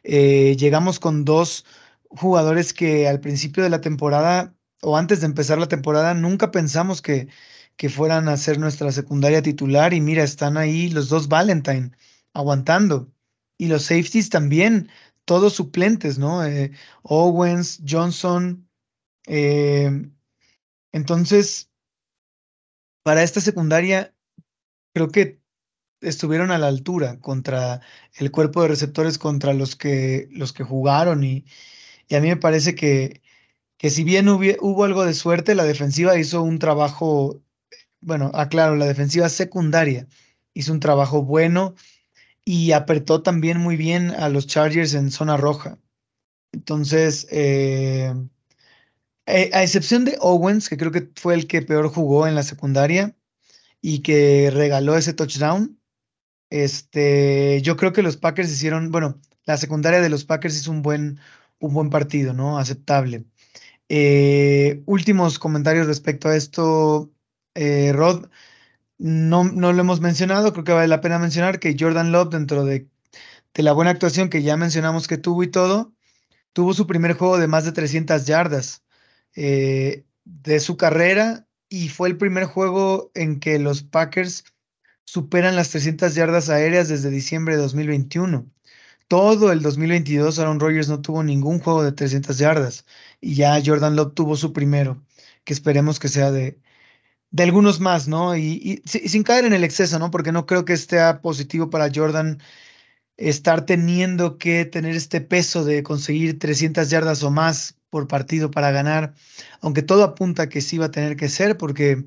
[0.10, 1.66] Eh, llegamos con dos
[2.10, 7.02] jugadores que al principio de la temporada o antes de empezar la temporada nunca pensamos
[7.02, 7.28] que,
[7.76, 11.92] que fueran a ser nuestra secundaria titular y mira, están ahí los dos Valentine
[12.34, 13.12] aguantando
[13.58, 14.90] y los safeties también,
[15.26, 16.46] todos suplentes, ¿no?
[16.46, 16.72] Eh,
[17.04, 18.70] Owens, Johnson.
[19.28, 20.10] Eh,
[20.94, 21.70] entonces,
[23.04, 24.16] para esta secundaria,
[24.94, 25.42] creo que
[26.02, 27.82] estuvieron a la altura contra
[28.16, 31.46] el cuerpo de receptores contra los que, los que jugaron y,
[32.08, 33.22] y a mí me parece que,
[33.78, 37.42] que si bien hubo, algo de suerte, la defensiva hizo un trabajo,
[38.02, 40.08] bueno, aclaro, la defensiva secundaria
[40.54, 41.76] hizo un trabajo bueno
[42.44, 45.80] y apretó también muy bien a los Chargers en zona roja.
[46.52, 48.14] Entonces, eh,
[49.28, 52.44] eh, a excepción de Owens, que creo que fue el que peor jugó en la
[52.44, 53.16] secundaria
[53.82, 55.77] y que regaló ese touchdown,
[56.50, 60.82] este, yo creo que los Packers hicieron, bueno, la secundaria de los Packers hizo un
[60.82, 61.20] buen,
[61.60, 62.58] un buen partido, ¿no?
[62.60, 63.26] Aceptable.
[63.90, 67.12] Eh, últimos comentarios respecto a esto,
[67.56, 68.30] eh, Rod.
[69.00, 72.66] No, no lo hemos mencionado, creo que vale la pena mencionar que Jordan Love, dentro
[72.66, 72.88] de,
[73.56, 75.94] la buena actuación que ya mencionamos que tuvo y todo,
[76.54, 78.84] tuvo su primer juego de más de 300 yardas
[79.36, 84.46] eh, de su carrera y fue el primer juego en que los Packers
[85.08, 88.46] superan las 300 yardas aéreas desde diciembre de 2021.
[89.08, 92.86] Todo el 2022 Aaron Rodgers no tuvo ningún juego de 300 yardas
[93.22, 95.02] y ya Jordan Love tuvo su primero,
[95.46, 96.60] que esperemos que sea de,
[97.32, 98.36] de algunos más, ¿no?
[98.38, 100.12] Y, sin caer en el exceso, ¿no?
[100.12, 102.40] Porque no creo que esté positivo para Jordan
[103.18, 108.72] estar teniendo que tener este peso de conseguir 300 yardas o más por partido para
[108.72, 109.16] ganar,
[109.62, 112.06] aunque todo apunta que sí va a tener que ser porque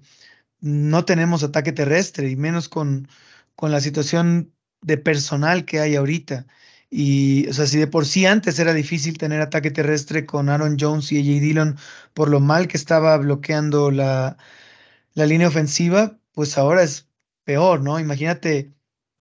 [0.60, 3.08] no tenemos ataque terrestre y menos con,
[3.56, 6.46] con la situación de personal que hay ahorita.
[6.90, 10.76] Y, o sea, si de por sí antes era difícil tener ataque terrestre con Aaron
[10.78, 11.78] Jones y AJ Dillon
[12.14, 14.36] por lo mal que estaba bloqueando la,
[15.14, 17.08] la línea ofensiva, pues ahora es
[17.44, 18.00] peor, ¿no?
[18.00, 18.72] Imagínate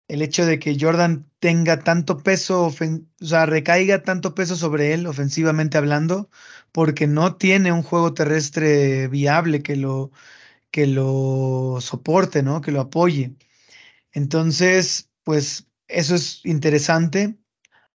[0.08, 5.08] el hecho de que Jordan tenga tanto peso, o sea, recaiga tanto peso sobre él,
[5.08, 6.30] ofensivamente hablando,
[6.72, 10.12] porque no tiene un juego terrestre viable que lo,
[10.72, 12.62] que lo soporte, ¿no?
[12.62, 13.36] Que lo apoye.
[14.14, 17.38] Entonces, pues eso es interesante.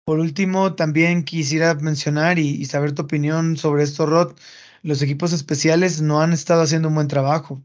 [0.04, 4.36] Por último, también quisiera mencionar y, saber tu opinión sobre esto, Rod.
[4.84, 7.64] Los equipos especiales no han estado haciendo un buen trabajo.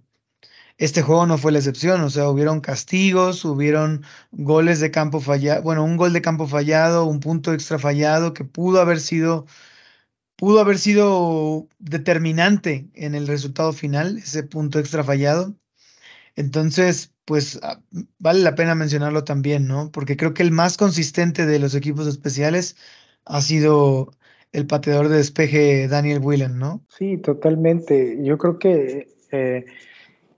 [0.79, 5.63] Este juego no fue la excepción, o sea, hubieron castigos, hubieron goles de campo fallado,
[5.63, 9.47] bueno, un gol de campo fallado, un punto extra fallado que pudo haber sido,
[10.37, 15.55] pudo haber sido determinante en el resultado final, ese punto extra fallado.
[16.37, 17.81] Entonces, pues ah,
[18.19, 19.91] vale la pena mencionarlo también, ¿no?
[19.91, 22.77] Porque creo que el más consistente de los equipos especiales
[23.25, 24.13] ha sido
[24.53, 26.83] el pateador de despeje Daniel Whelan, ¿no?
[26.89, 28.19] Sí, totalmente.
[28.23, 29.65] Yo creo que eh,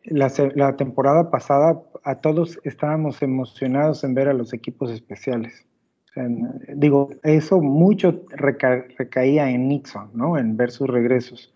[0.04, 5.66] la, la, temporada pasada a todos estábamos emocionados en ver a los equipos especiales.
[6.74, 10.38] Digo, eso mucho recaía en Nixon, ¿no?
[10.38, 11.52] En ver sus regresos.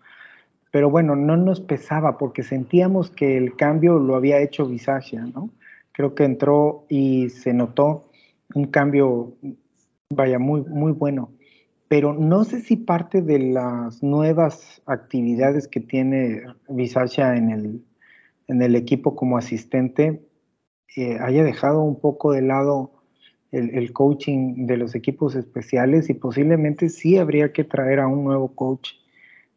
[0.71, 5.49] Pero bueno, no nos pesaba porque sentíamos que el cambio lo había hecho Visagia, ¿no?
[5.91, 8.09] Creo que entró y se notó
[8.55, 9.33] un cambio,
[10.09, 11.31] vaya, muy, muy bueno.
[11.87, 17.83] Pero no sé si parte de las nuevas actividades que tiene Visagia en el,
[18.47, 20.23] en el equipo como asistente
[20.95, 22.92] eh, haya dejado un poco de lado
[23.53, 28.55] el, coaching de los equipos especiales y posiblemente sí habría que traer a un nuevo
[28.55, 28.93] coach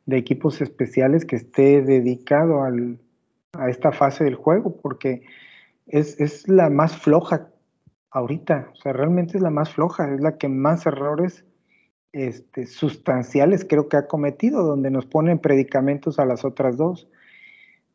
[0.05, 5.23] de equipos especiales que esté dedicado a esta fase del juego, porque
[5.87, 7.49] es, es, la más floja
[8.11, 11.45] ahorita, o sea, realmente es la más floja, es la que más errores
[12.13, 17.09] este, sustanciales creo que ha cometido, donde nos ponen predicamentos a las otras dos.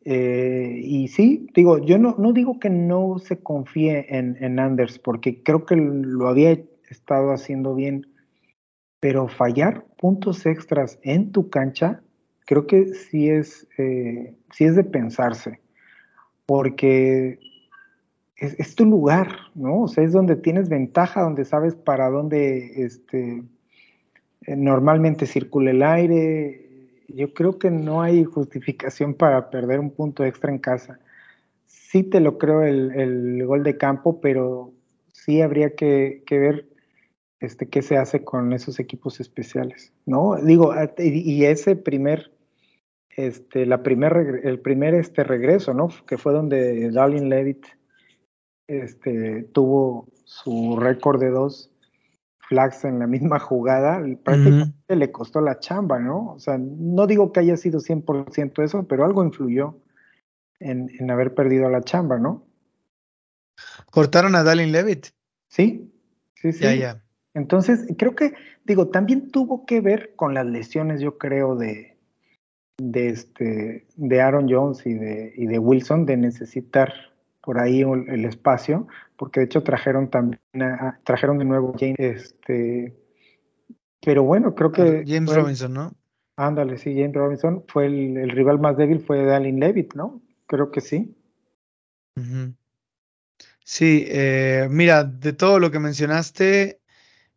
[0.03, 4.97] Eh, y sí, digo, yo no, no, digo que no se confíe en, en, Anders,
[4.97, 6.59] porque creo que lo había
[6.89, 8.07] estado haciendo bien,
[8.99, 12.01] pero fallar puntos extras en tu cancha,
[12.45, 15.61] creo que sí es, eh, sí es de pensarse,
[16.47, 17.39] porque
[18.37, 19.83] es, es, tu lugar, ¿no?
[19.83, 23.43] O sea, es donde tienes ventaja, donde sabes para dónde este,
[24.47, 26.70] eh, normalmente circula el aire,
[27.15, 30.99] yo creo que no hay justificación para perder un punto extra en casa.
[31.65, 34.73] Sí te lo creo el, gol de campo, pero
[35.11, 36.67] sí habría que, ver
[37.39, 40.35] este, qué se hace con esos equipos especiales, ¿no?
[40.35, 42.31] Digo, y ese primer,
[43.15, 45.89] este, la primer, el primer este regreso, ¿no?
[46.07, 47.65] Que fue donde Darlene Levitt
[48.67, 51.70] este, tuvo su récord de dos
[52.51, 56.33] flags en la misma jugada, prácticamente le costó la chamba, ¿no?
[56.33, 59.77] O sea, no digo que haya sido 100% eso, pero algo influyó
[60.59, 62.45] en, haber perdido la chamba, ¿no?
[63.89, 65.07] Cortaron a Dalin Levitt.
[65.47, 65.93] Sí,
[66.35, 66.61] sí, sí.
[66.61, 67.03] Ya, ya.
[67.33, 68.33] Entonces, creo que,
[68.65, 71.95] digo, también tuvo que ver con las lesiones, yo creo, de,
[72.81, 76.91] de, este, de Aaron Jones y de, y de Wilson, de necesitar
[77.41, 80.39] por ahí el espacio, porque de hecho trajeron también,
[81.03, 82.95] trajeron de nuevo James, este,
[83.99, 85.03] pero bueno, creo que...
[85.05, 85.93] James Robinson, ¿no?
[86.35, 90.21] Ándale, sí, James Robinson fue el, rival más débil, fue Dalin Levitt, ¿no?
[90.47, 91.15] Creo que sí.
[93.63, 96.81] Sí, eh, mira, de todo lo que mencionaste,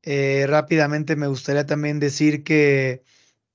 [0.03, 3.03] eh, rápidamente me gustaría también decir que,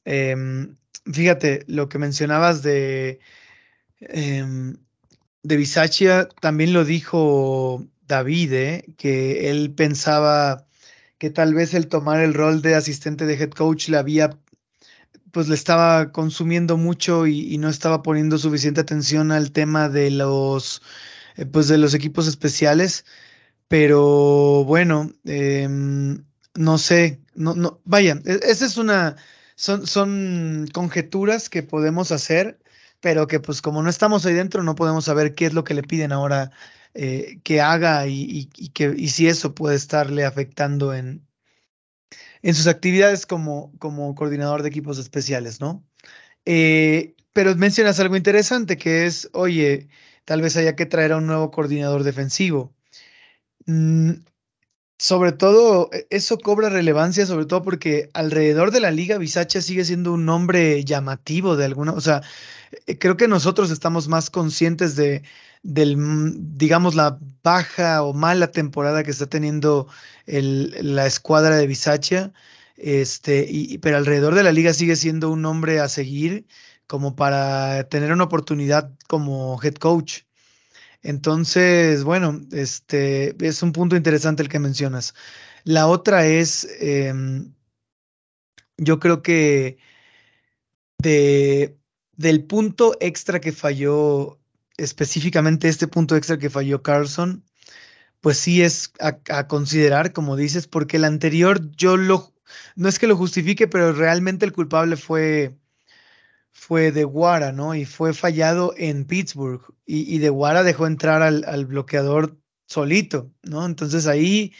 [0.05, 3.19] em, fíjate, lo que mencionabas de
[3.99, 4.77] em,
[5.43, 8.85] de Bisaccia también lo dijo David, ¿eh?
[8.97, 10.67] que él pensaba
[11.17, 14.37] que tal vez el tomar el rol de asistente de head coach le había,
[15.31, 20.81] pues le estaba consumiendo mucho y, no estaba poniendo suficiente atención al tema de los,
[21.37, 23.05] eh, pues de los equipos especiales.
[23.67, 26.23] Pero bueno, em,
[26.55, 29.17] no sé, no, no, vaya, e, esa es una,
[29.55, 32.59] son, son conjeturas que podemos hacer
[33.01, 35.73] pero que pues como no estamos ahí dentro no podemos saber qué es lo que
[35.73, 36.51] le piden ahora
[36.93, 41.27] eh, que haga y, que, y si eso puede estarle afectando en,
[42.41, 45.85] en sus actividades como, como coordinador de equipos especiales, ¿no?
[46.45, 49.89] Eh, pero mencionas algo interesante que es, oye,
[50.25, 52.75] tal vez haya que traer a un nuevo coordinador defensivo.
[53.65, 54.11] Mm,
[54.99, 59.85] sobre todo, e, eso cobra relevancia, sobre todo porque alrededor de la liga, Bisacha sigue
[59.85, 62.21] siendo un nombre llamativo de alguna, o sea,
[62.87, 65.23] eh, creo que nosotros estamos más conscientes de,
[65.63, 69.87] del, mm, digamos, la baja o mala temporada que está teniendo
[70.27, 72.33] la escuadra de Bisacha,
[72.77, 76.45] este, y, pero alrededor de la liga sigue siendo un nombre a seguir
[76.87, 80.23] como para tener una oportunidad como head coach.
[81.01, 85.13] Entonces, bueno, este es un punto interesante el que mencionas.
[85.63, 87.53] La otra es, em,
[88.77, 89.77] yo creo que
[90.99, 91.77] de,
[92.17, 94.39] del punto extra que falló,
[94.77, 97.43] específicamente este punto extra que falló Carlson,
[98.21, 102.33] pues sí es a, considerar, como dices, porque el anterior yo lo,
[102.75, 105.55] no es que lo justifique, pero realmente el culpable fue
[106.59, 107.73] fue de Guara, ¿no?
[107.73, 109.61] Y fue fallado en Pittsburgh.
[109.85, 112.37] Y, de Guara dejó entrar al, bloqueador
[112.67, 113.65] solito, ¿no?
[113.65, 114.53] Entonces ahí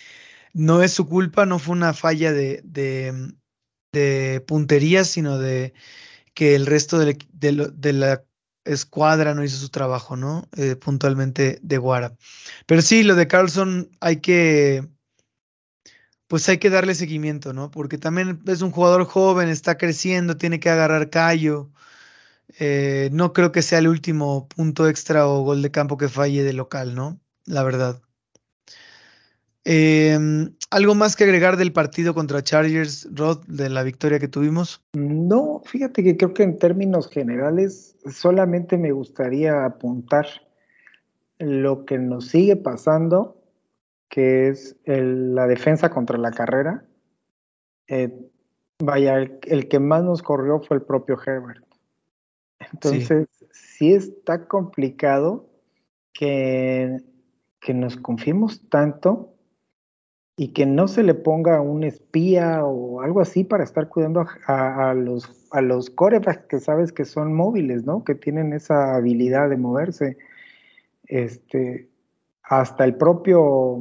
[0.53, 5.73] no es su culpa, no fue una falla de, de, puntería, sino de
[6.33, 8.23] que el resto de, de, la
[8.65, 10.47] escuadra no hizo su trabajo, ¿no?
[10.55, 12.15] Eh, puntualmente de Guara.
[12.65, 14.87] Pero sí, lo de Carlson hay que,
[16.27, 17.71] pues hay que darle seguimiento, ¿no?
[17.71, 21.71] Porque también es un jugador joven, está creciendo, tiene que agarrar callo.
[22.57, 26.43] Eh, no creo que sea el último punto extra o gol de campo que falle
[26.43, 27.19] de local, ¿no?
[27.45, 28.01] La verdad.
[29.65, 34.81] Em, ¿Algo más que agregar del partido contra Chargers, Rod, de la victoria que tuvimos?
[34.93, 40.25] No, fíjate que creo que en términos generales solamente me gustaría apuntar
[41.39, 43.41] lo que nos sigue pasando,
[44.09, 46.83] que es la defensa contra la carrera.
[47.87, 48.11] Eh,
[48.83, 51.63] vaya, el, que más nos corrió fue el propio Herbert.
[52.59, 55.49] Entonces, sí, está complicado
[56.13, 56.97] que,
[57.59, 59.33] que nos confiemos tanto
[60.35, 64.93] y que no se le ponga un espía o algo así para estar cuidando a,
[64.93, 68.05] los, a los corebacks que sabes que son móviles, ¿no?
[68.05, 70.17] Que tienen esa habilidad de moverse.
[71.03, 71.89] Este,
[72.43, 73.79] hasta el propio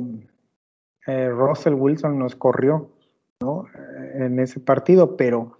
[1.07, 2.91] eh, Russell Wilson nos corrió,
[3.41, 3.67] ¿no?
[4.15, 5.58] En ese partido, pero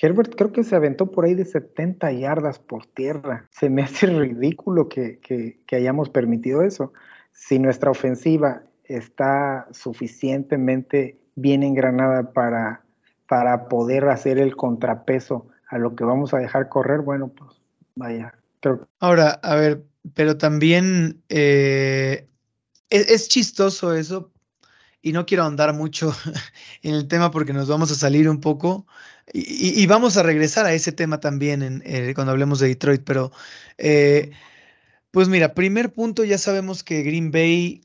[0.00, 3.48] Herbert creo que se aventó por ahí de 70 yardas por tierra.
[3.50, 6.92] Se me hace ridículo que, que hayamos permitido eso.
[7.32, 12.84] Si nuestra ofensiva está suficientemente bien engranada para,
[13.28, 17.50] para poder hacer el contrapeso a lo que vamos a dejar correr, bueno, pues
[17.96, 18.34] vaya.
[19.00, 19.84] Ahora, a ver,
[20.14, 22.28] pero también eh,
[22.90, 24.30] es, chistoso eso,
[25.04, 26.16] y no quiero ahondar mucho
[26.82, 28.86] en el tema porque nos vamos a salir un poco
[29.32, 33.32] y, vamos a regresar a ese tema también eh, cuando hablemos de Detroit, pero
[33.78, 34.32] eh,
[35.10, 37.82] pues mira, primer punto, ya sabemos que Green Bay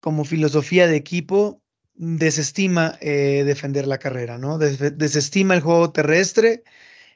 [0.00, 1.62] como filosofía de equipo
[1.94, 4.58] desestima eh, defender la carrera, ¿no?
[4.58, 6.64] desestima el juego terrestre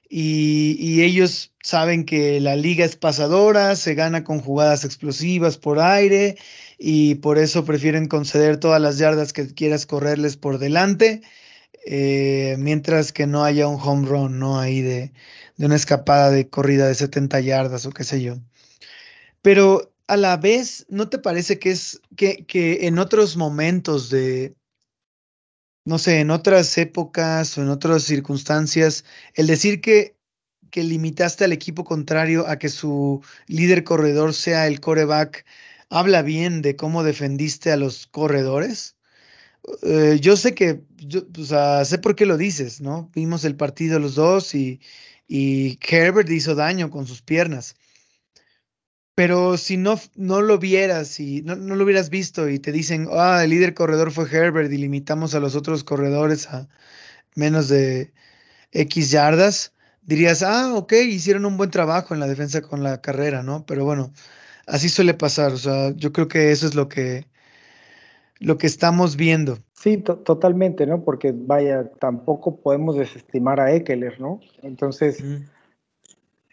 [0.09, 6.37] y, ellos saben que la liga es pasadora, se gana con jugadas explosivas por aire
[6.79, 11.23] y por eso prefieren conceder todas las yardas que quieras correrles por delante,
[11.87, 14.61] eh, mientras que no haya un home run, ¿no?
[14.61, 15.13] Ahí de,
[15.57, 18.37] de una escapada de corrida de 70 yardas o qué sé yo.
[19.43, 24.55] Pero a la vez, ¿no te parece que es que, que en otros momentos de,
[25.85, 29.05] no sé, en otras épocas o en otras circunstancias,
[29.35, 30.17] el decir que,
[30.71, 35.45] que limitaste al equipo contrario a que su líder corredor sea el coreback,
[35.91, 38.97] habla bien de cómo defendiste a los corredores?
[39.83, 41.23] Eh, yo sé que, yo,
[41.85, 43.11] sé por qué lo dices, ¿no?
[43.15, 44.81] Vimos el partido los dos y,
[45.27, 47.77] y Herbert hizo daño con sus piernas.
[49.15, 53.09] Pero si no, no lo vieras y no, no, lo hubieras visto y te dicen,
[53.13, 56.69] ah, el líder corredor fue Herbert y limitamos a los otros corredores a
[57.35, 58.13] menos de
[58.73, 63.43] X yardas, dirías, ah, ok, hicieron un buen trabajo en la defensa con la carrera,
[63.43, 63.67] ¿no?
[63.67, 64.13] Pero bueno,
[64.69, 65.53] así suele pasar.
[65.53, 67.27] O sea, yo creo que eso es lo que,
[68.39, 69.59] lo que estamos viendo.
[69.73, 71.03] Sí, totalmente, ¿no?
[71.05, 74.41] Porque vaya, tampoco podemos desestimar a Eckler, ¿no?
[74.63, 75.23] Entonces.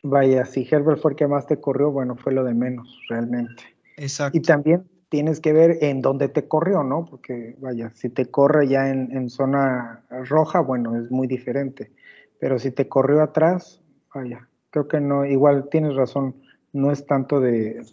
[0.07, 3.63] Vaya, si Herbert fue el que más te corrió, bueno, fue lo de menos, realmente.
[3.97, 4.37] Exacto.
[4.37, 7.05] Y también tienes que ver en dónde te corrió, ¿no?
[7.05, 11.91] Porque, vaya, si te corre ya en, zona roja, bueno, es muy diferente.
[12.39, 13.81] Pero si te corrió atrás,
[14.13, 16.35] vaya, creo que no, igual tienes razón,
[16.71, 17.83] no es tanto de,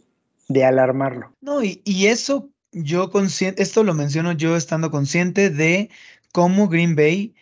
[0.64, 1.34] alarmarlo.
[1.40, 5.90] No, y, eso yo consciente, esto lo menciono yo estando consciente de
[6.32, 7.34] cómo Green Bay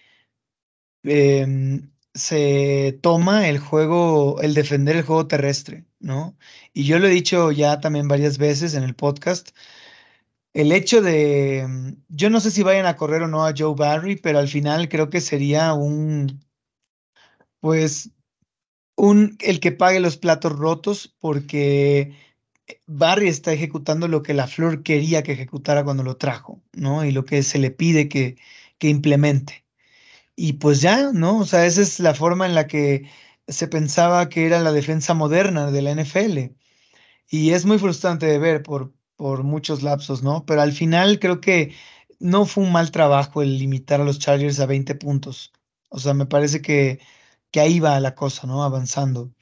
[1.05, 1.81] eh,
[2.15, 6.37] se toma el juego, el defender el juego terrestre, ¿no?
[6.73, 9.51] Y yo lo he dicho ya también varias veces en el podcast.
[10.53, 13.75] El hecho de, mm, yo no sé si vayan a correr o no a Joe
[13.77, 16.41] Barry, pero al final creo que sería un,
[17.61, 18.11] pues,
[18.97, 22.15] un, el que pague los platos rotos porque
[22.87, 27.05] Barry está ejecutando lo que la Flor quería que ejecutara cuando lo trajo, ¿no?
[27.05, 28.37] Y lo que se le pide que,
[28.79, 29.65] que implemente.
[30.37, 31.39] Y pues ya, ¿no?
[31.41, 33.09] O sea, esa es la forma en la que
[33.49, 36.57] se pensaba que era la defensa moderna de la NFL.
[37.29, 40.45] Y es muy frustrante de ver por, por muchos lapsos, ¿no?
[40.47, 41.75] Pero al final creo que
[42.21, 45.53] no fue un mal trabajo el limitar a los Chargers a 20 puntos.
[45.91, 47.01] O sea, me parece que,
[47.51, 48.65] que ahí va la cosa, ¿no?
[48.65, 49.33] Avanzando.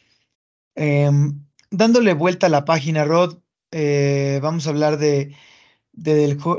[0.75, 3.39] Em, dándole vuelta a la página, Rod,
[3.73, 5.35] eh, vamos a hablar de,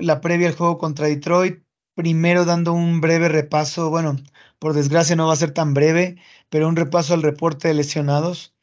[0.01, 1.63] la previa al juego contra Detroit
[1.99, 4.15] primero dando un breve repaso, bueno,
[4.57, 6.15] por desgracia no va a ser tan breve,
[6.49, 8.55] pero un repaso al reporte de lesionados.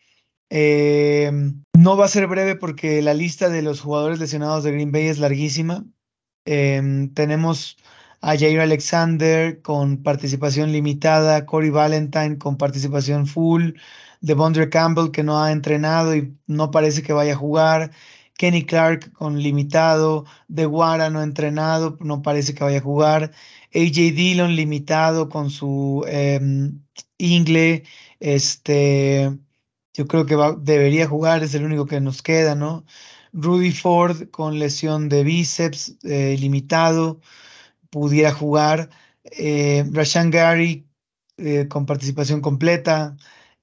[0.48, 1.30] Eh,
[1.76, 5.08] no va a ser breve porque la lista de los jugadores lesionados de Green Bay
[5.08, 5.84] es larguísima.
[6.46, 7.76] Eh, tenemos
[8.22, 13.72] a Jair Alexander con participación limitada, Corey Valentine con participación full,
[14.26, 17.92] Devondre Campbell que no ha entrenado y no parece que vaya a jugar,
[18.36, 23.32] Kenny Clark con limitado, De Guara no entrenado, no parece que vaya a jugar,
[23.74, 26.80] AJ Dillon limitado con su em,
[27.18, 27.84] ingle,
[28.20, 29.38] este,
[29.94, 32.84] yo creo que debería jugar, es el único que nos queda, ¿no?
[33.32, 37.20] Rudy Ford con lesión de bíceps eh, limitado,
[37.90, 38.90] pudiera jugar.
[39.24, 40.88] Eh, Rashan Gary
[41.38, 43.16] eh, con participación completa.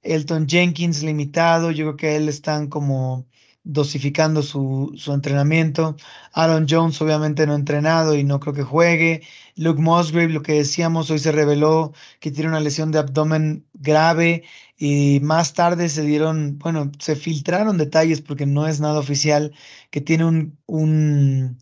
[0.03, 1.71] Elton Jenkins limitado.
[1.71, 3.27] Yo creo que él están como
[3.63, 5.95] dosificando su, su, entrenamiento.
[6.33, 9.23] Aaron Jones obviamente no entrenado y no creo que juegue.
[9.55, 14.43] Luke Musgrave, lo que decíamos, hoy se reveló que tiene una lesión de abdomen grave
[14.77, 19.53] y más tarde se dieron, bueno, se filtraron detalles porque no es nada oficial,
[19.91, 21.57] que tiene un, un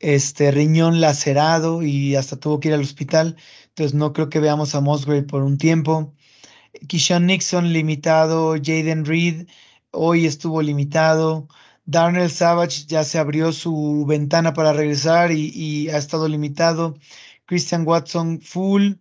[0.00, 3.36] este, riñón lacerado y hasta tuvo que ir al hospital.
[3.68, 6.13] Entonces no creo que veamos a Musgrave por un tiempo.
[6.88, 9.46] Kishan Nixon limitado, Jaden Reed
[9.94, 11.48] hoy estuvo limitado.
[11.86, 16.96] Darnell Savage ya se abrió su ventana para regresar y, ha estado limitado.
[17.46, 18.94] Christian Watson full.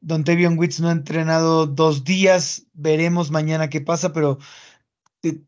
[0.00, 2.66] Don Tevion Witz no ha entrenado dos días.
[2.74, 4.38] Veremos mañana qué pasa, pero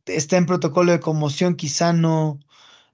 [0.06, 1.56] está en protocolo de conmoción.
[1.56, 2.40] Quizá no,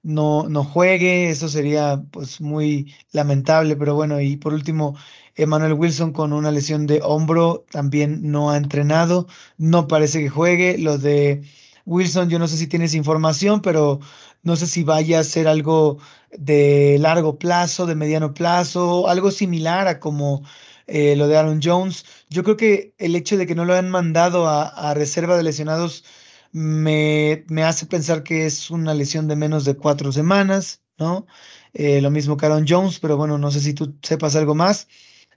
[0.03, 1.29] no, no juegue.
[1.29, 3.75] Eso sería pues muy lamentable.
[3.77, 4.97] Pero bueno, y por último,
[5.35, 9.27] Emmanuel Wilson con una lesión de hombro también no ha entrenado.
[9.57, 10.77] No parece que juegue.
[10.77, 11.43] Lo de
[11.85, 13.99] Wilson, yo no sé si tienes información, pero
[14.43, 15.97] no sé si vaya a ser algo
[16.37, 20.43] de largo plazo, de mediano plazo, algo similar a como
[20.87, 22.05] eh, lo de Aaron Jones.
[22.29, 26.03] Yo creo que el hecho de que no lo han mandado a, reserva de lesionados
[26.51, 31.27] me, hace pensar que es una lesión de menos de cuatro semanas, ¿no?
[31.73, 34.87] Eh, lo mismo que Aaron Jones, pero bueno, no sé si tú sepas algo más.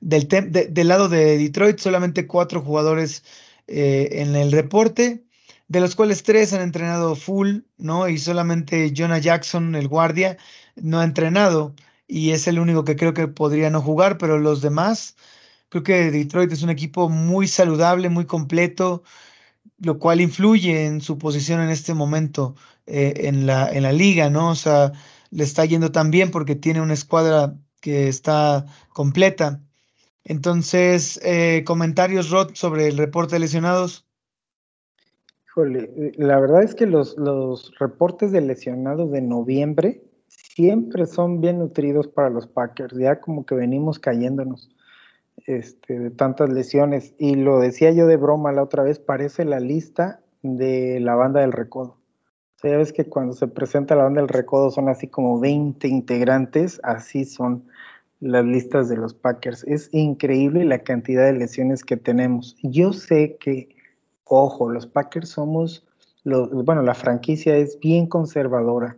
[0.00, 3.24] Del, lado de Detroit, solamente cuatro jugadores
[3.66, 5.24] eh, en el reporte
[5.68, 8.08] de los cuales tres han entrenado full, ¿no?
[8.08, 10.38] Y solamente Jonah Jackson, el guardia,
[10.76, 11.74] no ha entrenado
[12.06, 15.16] y es el único que creo que podría no jugar, pero los demás,
[15.68, 19.02] creo que Detroit es un equipo muy saludable, muy completo,
[19.78, 24.30] lo cual influye en su posición en este momento eh, en, la, en la liga,
[24.30, 24.50] ¿no?
[24.50, 24.92] O sea,
[25.30, 29.62] le está yendo tan bien porque tiene una escuadra que está completa.
[30.24, 34.08] Entonces, eh, comentarios, Rod, sobre el reporte de lesionados.
[35.66, 37.16] Eh, la verdad es que los,
[37.78, 43.54] reportes de lesionados de noviembre siempre son bien nutridos para los Packers, ya como que
[43.54, 44.70] venimos cayéndonos
[45.46, 47.14] este, de tantas lesiones.
[47.18, 51.40] Y lo decía yo de broma la otra vez, parece la lista de la banda
[51.40, 51.96] del recodo.
[52.56, 55.38] O sea, ya ves que cuando se presenta la banda del recodo son así como
[55.40, 57.64] 20 integrantes, así son
[58.20, 59.64] las listas de los Packers.
[59.64, 62.56] Es increíble la cantidad de lesiones que tenemos.
[62.62, 63.76] Yo sé que
[64.28, 65.86] Ojo, los Packers somos,
[66.24, 68.96] bueno, la franquicia es bien conservadora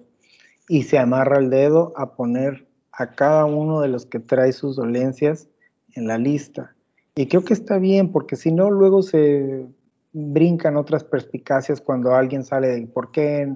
[0.68, 4.74] y se amarra el dedo a poner a cada uno de los que trae sus
[4.74, 5.48] dolencias
[5.94, 6.74] en la lista.
[7.14, 9.66] Y creo que está bien, porque si no, luego se
[10.12, 13.54] brincan otras perspicacias cuando alguien sale del por qué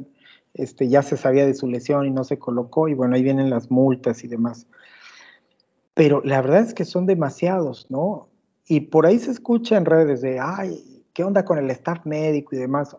[0.54, 3.50] este, ya se sabía de su lesión y no se colocó, y bueno, ahí vienen
[3.50, 4.68] las multas y demás.
[5.94, 8.28] Pero la verdad es que son demasiados, ¿no?
[8.66, 12.56] Y por ahí se escucha en redes de, ay, ¿qué onda con el staff médico
[12.56, 12.96] y demás?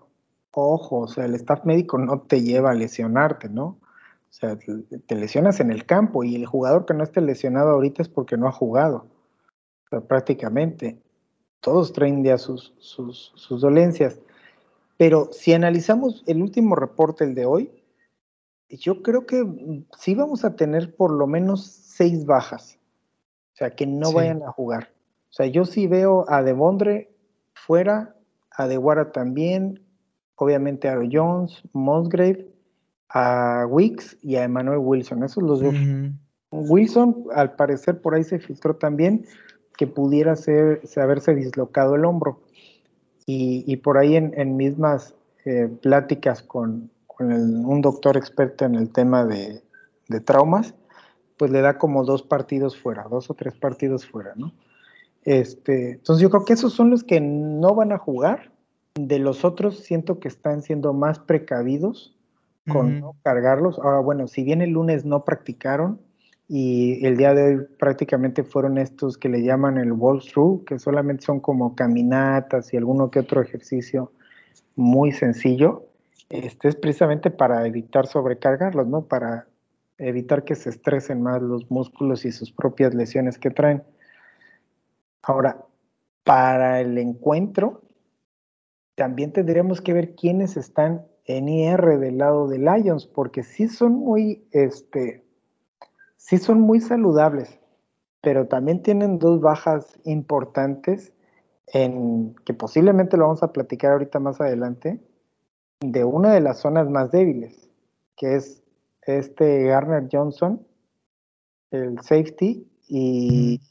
[0.51, 3.65] Ojo, o sea, el staff médico no te lleva a lesionarte, ¿no?
[3.65, 8.01] O sea, te lesionas en el campo y el jugador que no esté lesionado ahorita
[8.01, 9.07] es porque no ha jugado.
[9.85, 10.97] O sea, prácticamente
[11.59, 14.19] todos traen ya sus, sus, sus dolencias.
[14.97, 17.71] Pero si analizamos el último reporte, el de hoy,
[18.69, 19.43] yo creo que
[19.97, 22.77] sí vamos a tener por lo menos seis bajas.
[23.55, 24.89] O sea, que no vayan a jugar.
[25.29, 27.09] O sea, yo sí veo a Devondre
[27.53, 28.13] fuera,
[28.51, 29.81] a Dewara también,
[30.35, 32.51] obviamente a Jones, Musgrave,
[33.07, 35.23] a Wicks y a Emmanuel Wilson.
[35.23, 35.73] Esos los dos.
[36.51, 39.25] Wilson, al parecer, por ahí se filtró también
[39.77, 42.41] que pudiera ser, haberse dislocado el hombro.
[43.25, 49.63] Y, por ahí en, mismas eh, pláticas con, un doctor experto en el tema de,
[50.09, 50.75] de, traumas,
[51.37, 54.53] pues le da como dos partidos fuera, dos o tres partidos fuera, ¿no?
[55.23, 58.51] Este, entonces yo creo que esos son los que no van a jugar.
[58.95, 62.15] De los otros siento que están siendo más precavidos
[62.67, 63.77] con no cargarlos.
[63.79, 65.99] Ahora, bueno, si bien el lunes no practicaron
[66.47, 71.25] y el día de hoy prácticamente fueron estos que le llaman el walk-through, que solamente
[71.25, 74.11] son como caminatas y alguno que otro ejercicio
[74.75, 75.85] muy sencillo,
[76.29, 79.03] este es precisamente para evitar sobrecargarlos, ¿no?
[79.03, 79.47] Para
[79.97, 83.83] evitar que se estresen más los músculos y sus propias lesiones que traen.
[85.21, 85.65] Ahora,
[86.23, 87.81] para el encuentro,
[88.95, 93.93] también tendríamos que ver quiénes están en IR del lado de Lions, porque sí son
[93.93, 95.25] muy, este,
[96.17, 97.59] sí son muy saludables,
[98.21, 101.13] pero también tienen dos bajas importantes
[101.67, 104.99] en que posiblemente lo vamos a platicar ahorita más adelante,
[105.79, 107.69] de una de las zonas más débiles,
[108.15, 108.63] que es
[109.05, 110.65] este Garner Johnson,
[111.71, 113.61] el safety, y,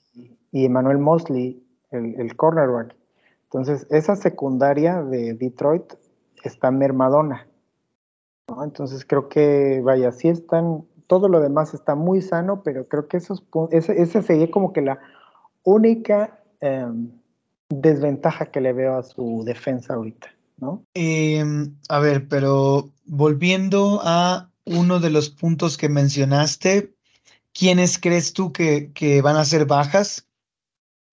[0.53, 2.95] Emmanuel Mosley, el, cornerback.
[3.45, 5.95] Entonces, esa secundaria de Detroit
[6.43, 7.47] está mermadona.
[8.62, 13.16] Entonces, creo que, vaya, sí están, todo lo demás está muy sano, pero creo que
[13.16, 14.99] esos, ese, ese sería como que la
[15.62, 17.11] única em,
[17.68, 20.28] desventaja que le veo a su defensa ahorita,
[20.59, 20.85] ¿no?
[20.95, 26.94] Em, a ver, pero volviendo a uno de los puntos que mencionaste,
[27.52, 30.26] ¿quiénes crees tú que, que van a ser bajas?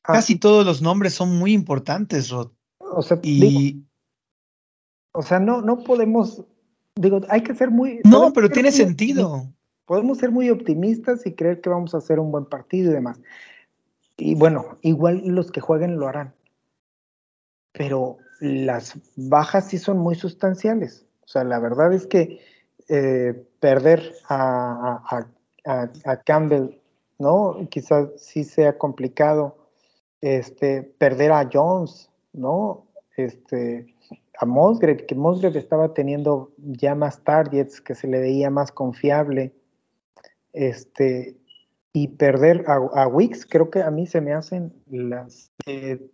[0.04, 2.52] Ah, Casi todos los nombres son muy importantes, Rod.
[2.80, 3.84] O sea, y...
[5.14, 6.44] o sea no, no podemos,
[6.96, 8.02] digo, hay que ser muy...
[8.04, 9.52] No, pero tiene sentido.
[9.86, 13.20] Podemos ser muy optimistas y creer que vamos a hacer un buen partido y demás.
[14.18, 16.34] Y bueno, igual los que jueguen lo harán.
[17.74, 21.06] Pero las bajas sí son muy sustanciales.
[21.22, 22.40] O sea, la verdad es que
[22.94, 25.26] eh, perder a,
[26.26, 26.78] Campbell,
[27.20, 27.66] ¿no?
[27.70, 29.56] Quizás sí sea complicado.
[30.20, 32.86] Este, perder a Jones, ¿no?
[33.16, 33.96] Este,
[34.38, 39.54] a Mosgrave, que Mosgrave estaba teniendo ya más targets, que se le veía más confiable.
[40.52, 41.38] Este,
[41.94, 45.52] y perder a, a Wix, creo que a mí se me hacen las...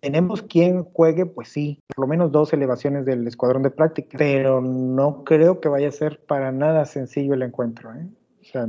[0.01, 4.61] Tenemos quien juegue, pues sí, por lo menos dos elevaciones del escuadrón de práctica, pero
[4.61, 7.93] no creo que vaya a ser para nada sencillo el encuentro.
[7.93, 8.07] ¿eh?
[8.41, 8.67] O sea,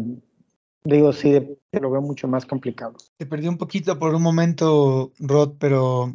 [0.84, 2.94] digo, sí, lo veo mucho más complicado.
[3.16, 6.14] Te perdí un poquito por un momento, Rod, pero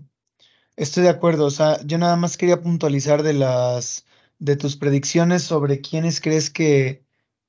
[0.76, 1.46] estoy de acuerdo.
[1.46, 4.06] O sea, yo nada más quería puntualizar de las
[4.40, 7.04] de tus predicciones sobre quiénes crees que,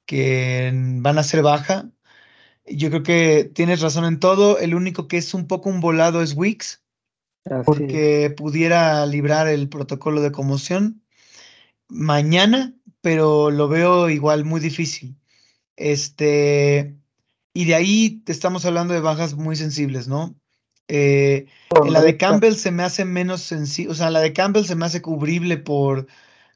[0.06, 0.70] que
[1.00, 1.90] van a ser baja
[2.66, 4.58] yo creo que tienes razón en todo.
[4.58, 6.82] El único que es un poco un volado es Wix,
[7.64, 11.02] porque pudiera librar el protocolo de conmoción
[11.88, 15.16] mañana, pero lo veo igual muy difícil.
[15.76, 16.96] Este,
[17.52, 20.34] y de ahí estamos hablando de bajas muy sensibles, ¿no?
[20.88, 21.46] Eh,
[21.86, 24.84] la de Campbell se me hace menos sensible, o sea, la de Campbell se me
[24.84, 26.06] hace cubrible por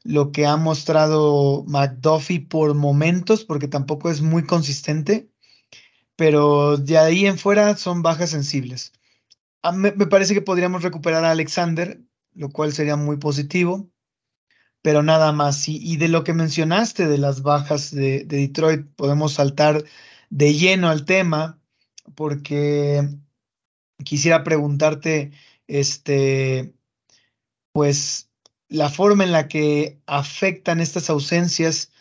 [0.03, 5.28] lo que ha mostrado McDuffie por momentos, porque tampoco es muy consistente
[6.19, 8.91] pero de ahí en fuera son bajas sensibles.
[9.73, 12.01] me, parece que podríamos recuperar a Alexander,
[12.33, 13.89] lo cual sería muy positivo,
[14.81, 15.69] pero nada más.
[15.69, 19.85] Y, de lo que mencionaste de las bajas de, Detroit, podemos saltar
[20.29, 21.57] de lleno al tema,
[22.15, 23.07] porque
[24.03, 25.31] quisiera preguntarte,
[25.67, 26.73] este,
[27.71, 28.29] pues,
[28.67, 31.93] la forma en la que afectan estas ausencias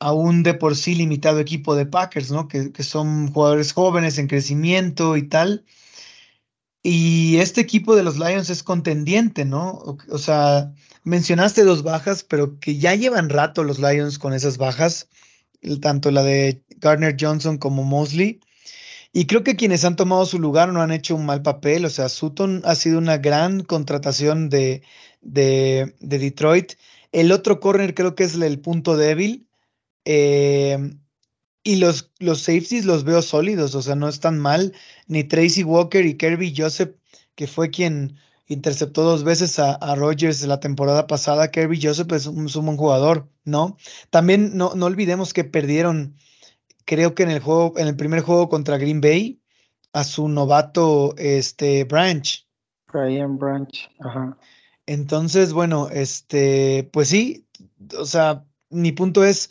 [0.00, 2.48] a un de por sí limitado equipo de Packers, ¿no?
[2.48, 5.64] Que, son jugadores jóvenes en crecimiento y tal.
[6.82, 9.98] Y este equipo de los Lions es contendiente, ¿no?
[10.08, 10.72] O, sea,
[11.04, 15.08] mencionaste dos bajas, pero que ya llevan rato los Lions con esas bajas,
[15.82, 18.40] tanto la de Gardner Johnson como Mosley.
[19.12, 21.84] Y creo que quienes han tomado su lugar no han hecho un mal papel.
[21.84, 24.82] O sea, Sutton ha sido una gran contratación de,
[25.20, 26.74] de, de Detroit.
[27.12, 29.49] El otro corner creo que es el punto débil.
[30.04, 30.78] Eh,
[31.62, 34.72] y los, los safeties los veo sólidos, o sea, no están mal.
[35.06, 36.94] Ni Tracy Walker y Kirby Joseph,
[37.34, 41.50] que fue quien interceptó dos veces a, a Rogers la temporada pasada.
[41.50, 43.76] Kirby Joseph es un, buen jugador, ¿no?
[44.10, 46.16] También no, no olvidemos que perdieron,
[46.84, 49.40] creo que en el juego, en el primer juego contra Green Bay,
[49.92, 52.46] a su novato este Branch.
[52.92, 54.36] Brian Branch, ajá.
[54.86, 57.46] Entonces, bueno, este, pues sí,
[57.96, 59.50] o sea, mi punto es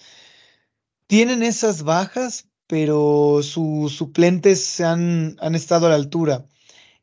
[1.09, 6.45] tienen esas bajas, pero sus suplentes han, han estado a la altura.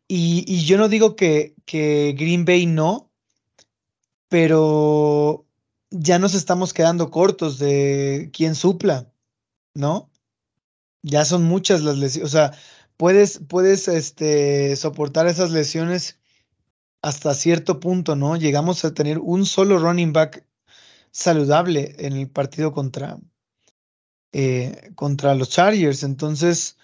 [0.07, 3.11] Y, yo no digo que, que, Green Bay no,
[4.29, 5.45] pero
[5.91, 9.13] ya nos estamos quedando cortos de quién supla,
[9.75, 10.09] ¿no?
[11.03, 12.53] Ya son muchas las lesiones, o sea,
[12.97, 16.21] puedes, puedes este, soportar esas lesiones
[17.03, 18.37] hasta cierto punto, ¿no?
[18.37, 20.47] Llegamos a tener un solo running back
[21.11, 23.19] saludable en el partido contra,
[24.39, 26.03] eh, contra los Chargers.
[26.03, 26.76] Entonces,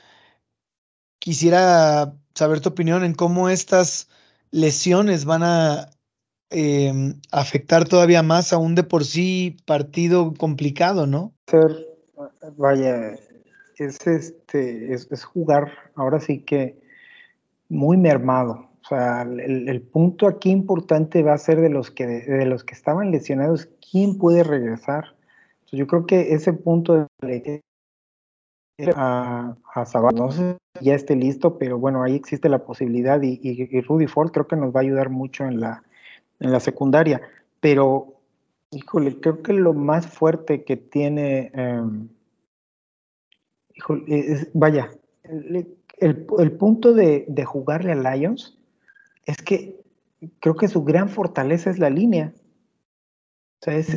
[1.18, 4.08] quisiera saber tu opinión en cómo estas
[4.50, 5.90] lesiones van a
[6.48, 11.34] em, afectar todavía más a un de por sí partido complicado, ¿no?
[12.56, 13.18] vaya,
[13.76, 16.80] es este, es, jugar ahora sí que
[17.68, 18.70] muy mermado.
[18.82, 22.72] O sea, el, punto aquí importante va a ser de los que de los que
[22.72, 25.16] estaban lesionados, quién puede regresar
[25.72, 27.62] yo creo que ese punto de
[28.94, 33.80] a, a no sé si ya esté listo, pero bueno, ahí existe la posibilidad y,
[33.82, 35.82] Rudy Ford creo que nos va a ayudar mucho en la,
[36.40, 37.20] en la secundaria.
[37.60, 38.14] Pero,
[38.70, 42.08] híjole, creo que lo más fuerte que tiene em,
[44.54, 44.90] vaya,
[45.98, 48.58] el, punto de, jugarle a Lions
[49.26, 49.80] es que
[50.40, 52.32] creo que su gran fortaleza es la línea.
[53.60, 53.88] O sea, es,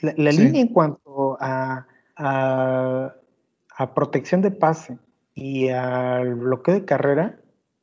[0.00, 4.98] la, línea en cuanto a, a, protección de pase
[5.34, 7.38] y al bloqueo de carrera,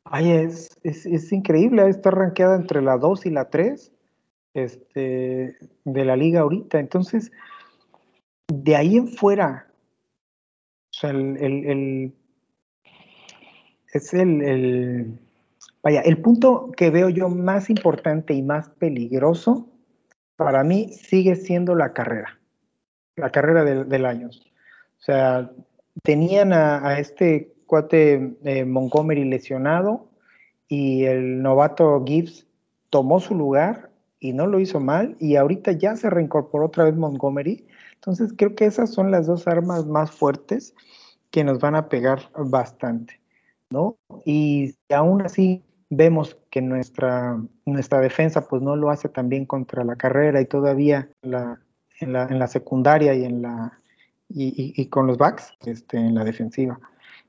[0.06, 1.88] ay, es, es, increíble.
[1.88, 3.92] Está rankeada entre la 2 y la 3
[4.54, 6.80] este, de la liga ahorita.
[6.80, 7.32] Entonces,
[8.48, 9.68] de ahí en fuera,
[10.92, 12.14] o sea, el,
[13.94, 15.20] es el,
[15.84, 19.71] vaya, el punto que veo yo más importante y más peligroso
[20.44, 22.40] para mí sigue siendo la carrera,
[23.16, 24.30] la carrera del, año.
[24.30, 25.52] O sea,
[26.04, 30.10] tenían a, este cuate eh, Montgomery lesionado
[30.68, 32.48] y el novato Gibbs
[32.90, 36.96] tomó su lugar y no lo hizo mal y ahorita ya se reincorporó otra vez
[36.96, 37.68] Montgomery.
[37.96, 40.74] Entonces creo que esas son las dos armas más fuertes
[41.30, 43.22] que nos van a pegar bastante,
[43.70, 43.98] ¿no?
[44.26, 49.84] Y aún así vemos que nuestra, nuestra defensa pues no lo hace tan bien contra
[49.84, 51.62] la carrera y todavía la,
[52.00, 53.78] en, la, en, la, secundaria y en la
[54.30, 56.80] y, y, con los backs este, en la defensiva.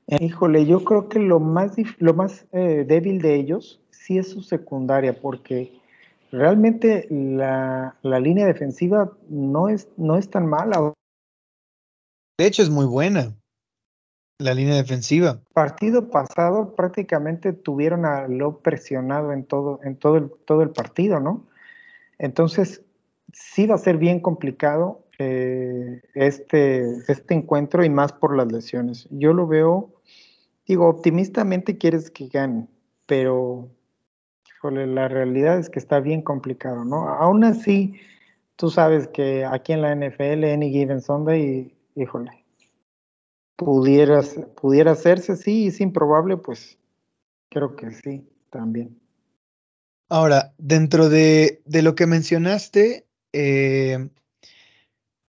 [0.07, 4.41] híjole, yo creo que lo más, lo más eh, débil de ellos sí es su
[4.41, 5.77] secundaria, porque
[6.31, 10.93] realmente la, la, línea defensiva no es, no es tan mala.
[12.37, 13.35] De hecho, es muy buena
[14.39, 15.39] la línea defensiva.
[15.53, 21.19] Partido pasado prácticamente tuvieron a lo presionado en todo, en todo el, todo el partido,
[21.19, 21.45] ¿no?
[22.17, 22.81] Entonces,
[23.31, 29.07] sí va a ser bien complicado eh, este, este encuentro y más por las lesiones.
[29.11, 29.93] Yo lo veo,
[30.67, 32.67] digo, optimistamente quieres que gane,
[33.05, 33.69] pero
[34.63, 37.09] la realidad es que está bien complicado, ¿no?
[37.09, 37.95] Aún así,
[38.55, 42.42] tú sabes que aquí en la NFL, any given Sunday, híjole,
[43.63, 44.21] Pudiera,
[44.55, 46.77] pudiera hacerse, sí, es improbable, pues
[47.49, 48.99] creo que sí, también.
[50.09, 54.09] Ahora, dentro de, de lo que mencionaste, eh,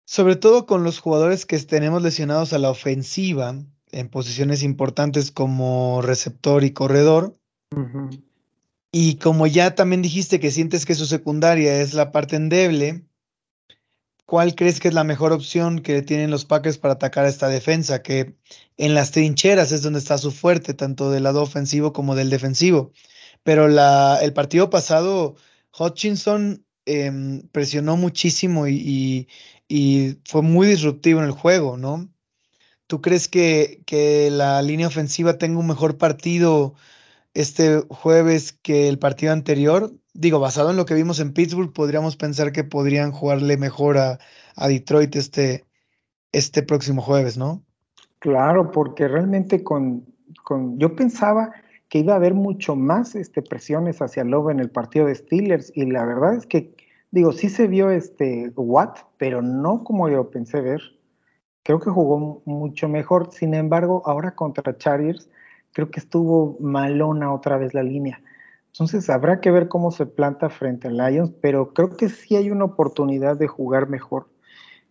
[0.05, 3.55] sobre todo con los jugadores que tenemos lesionados a la ofensiva,
[3.91, 7.37] en posiciones importantes como receptor y corredor,
[8.91, 13.05] y como ya también dijiste que sientes que su secundaria es la parte endeble,
[14.25, 17.47] ¿cuál crees que es la mejor opción que tienen los Packers para atacar a esta
[17.47, 18.01] defensa?
[18.01, 18.35] Que
[18.77, 22.91] en las trincheras es donde está su fuerte, tanto del lado ofensivo como del defensivo.
[23.43, 25.35] Pero la, el partido pasado,
[25.77, 29.27] Hutchinson em, presionó muchísimo y,
[30.25, 32.09] fue muy disruptivo en el juego, ¿no?
[32.87, 36.75] ¿Tú crees que, que la línea ofensiva tenga un mejor partido
[37.33, 39.93] este jueves que el partido anterior?
[40.15, 44.17] Digo, basado en lo que vimos en Pittsburgh, podríamos pensar que podrían jugarle mejor a,
[44.67, 45.65] Detroit este,
[46.31, 47.61] este próximo jueves, ¿no?
[48.19, 50.05] Claro, porque realmente con,
[50.43, 51.51] con, yo pensaba
[51.89, 55.71] que iba a haber mucho más este, presiones hacia Love en el partido de Steelers
[55.75, 56.73] y la verdad es que,
[57.11, 60.81] digo, sí se vio este Watt, pero no como yo pensé ver.
[61.63, 65.29] Creo que jugó mucho mejor, sin embargo, ahora contra Chargers,
[65.73, 68.21] creo que estuvo malona otra vez la línea.
[68.75, 72.51] Entonces habrá que ver cómo se planta frente a Lions, pero creo que sí hay
[72.51, 74.27] una oportunidad de jugar mejor.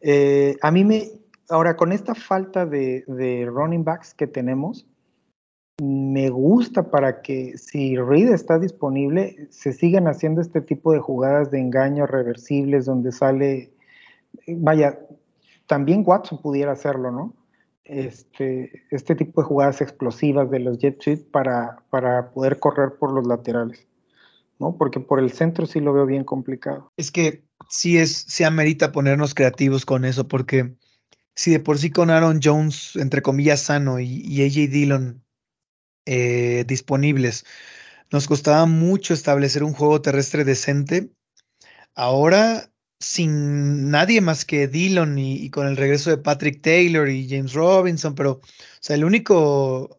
[0.00, 1.10] Eh, a mí me,
[1.50, 3.04] ahora con esta falta de,
[3.46, 4.86] running backs que tenemos,
[5.82, 11.50] me gusta para que si Reed está disponible, se sigan haciendo este tipo de jugadas
[11.50, 13.70] de engaño reversibles donde sale,
[14.46, 14.98] vaya,
[15.66, 17.34] también Watson pudiera hacerlo, ¿no?
[17.84, 20.98] Este, este tipo de jugadas explosivas de los jet
[21.30, 23.86] para, para poder correr por los laterales.
[24.58, 24.76] ¿no?
[24.76, 26.92] Porque por el centro sí lo veo bien complicado.
[26.96, 30.74] Es que sí es, se amerita ponernos creativos con eso, porque
[31.34, 35.24] si de por sí con Aaron Jones, entre comillas, sano y, y AJ Dillon
[36.06, 37.44] eh, disponibles,
[38.12, 41.10] nos costaba mucho establecer un juego terrestre decente.
[41.94, 42.70] Ahora
[43.00, 48.14] sin nadie más que Dillon y, con el regreso de Patrick Taylor y James Robinson,
[48.14, 48.40] pero o
[48.80, 49.96] sea, el único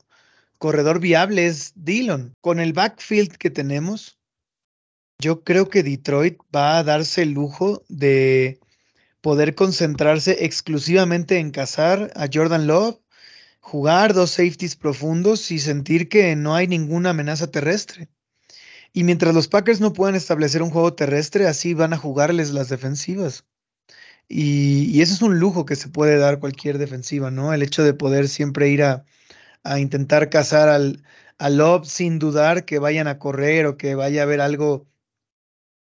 [0.58, 2.34] corredor viable es Dillon.
[2.42, 4.18] Con el backfield que tenemos,
[5.20, 8.60] yo creo que Detroit va a darse el lujo de
[9.22, 13.00] poder concentrarse exclusivamente en cazar a Jordan Love,
[13.60, 18.10] jugar dos safeties profundos y sentir que no hay ninguna amenaza terrestre.
[18.96, 22.70] Y mientras los Packers no puedan establecer un juego terrestre, así van a jugarles las
[22.70, 23.46] defensivas.
[24.30, 27.54] Y, eso es un lujo que se puede dar cualquier defensiva, ¿no?
[27.54, 29.06] El hecho de poder siempre ir a,
[29.78, 31.04] intentar cazar al,
[31.40, 34.88] al sin dudar que vayan a correr o que vaya a haber algo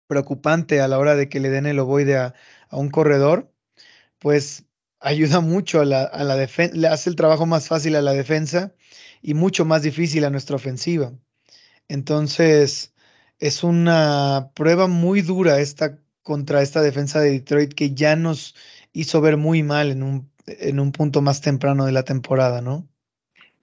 [0.07, 2.33] preocupante a la hora de que le den el ovoide a,
[2.69, 3.51] a un corredor,
[4.19, 4.65] pues
[4.99, 8.13] ayuda mucho a la, a la defensa, le hace el trabajo más fácil a la
[8.13, 8.73] defensa
[9.21, 11.13] y mucho más difícil a nuestra ofensiva.
[11.87, 12.94] Entonces,
[13.39, 18.55] es una prueba muy dura esta contra esta defensa de Detroit que ya nos
[18.93, 22.87] hizo ver muy mal en un, en un punto más temprano de la temporada, ¿no?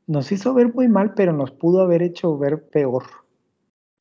[0.07, 3.05] Nos hizo ver muy mal, pero nos pudo haber hecho ver peor,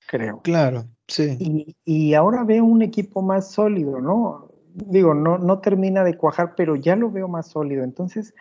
[0.08, 0.42] creo.
[0.44, 1.38] Claro, sí.
[1.40, 4.50] Y, y ahora veo un equipo más sólido, ¿no?
[4.74, 7.84] Digo, no, no termina de cuajar, pero ya lo veo más sólido.
[7.84, 8.34] Entonces,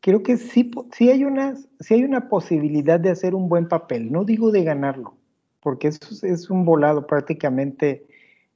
[0.00, 4.12] creo que sí, sí, hay una, sí hay una posibilidad de hacer un buen papel.
[4.12, 5.16] No digo de ganarlo,
[5.62, 8.04] porque eso es un volado prácticamente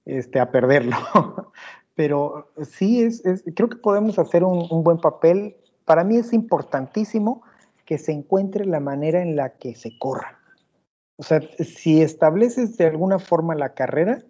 [0.05, 0.97] este, a perderlo.
[1.95, 3.23] Pero sí, es,
[3.55, 5.57] creo que podemos hacer un, un, buen papel.
[5.85, 7.43] Para mí es importantísimo
[7.87, 10.39] que se encuentre la manera en la que se corra.
[11.17, 14.23] O sea, si estableces de alguna forma la carrera,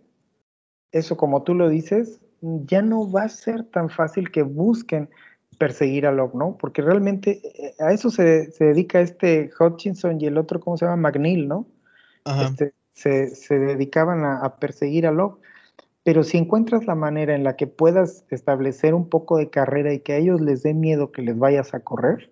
[0.92, 5.08] eso como tú lo dices, ya no va a ser tan fácil que busquen
[5.58, 6.56] perseguir a Locke, ¿no?
[6.58, 10.84] Porque realmente eh, a eso se, se, dedica este Hutchinson y el otro, ¿cómo se
[10.84, 11.08] llama?
[11.08, 11.66] McNeil, ¿no?
[12.26, 15.40] Este, se, se, dedicaban a, a perseguir a Locke.
[16.02, 20.00] Pero si encuentras la manera en la que puedas establecer un poco de carrera y
[20.00, 22.30] que a ellos les dé miedo que les vayas a correr,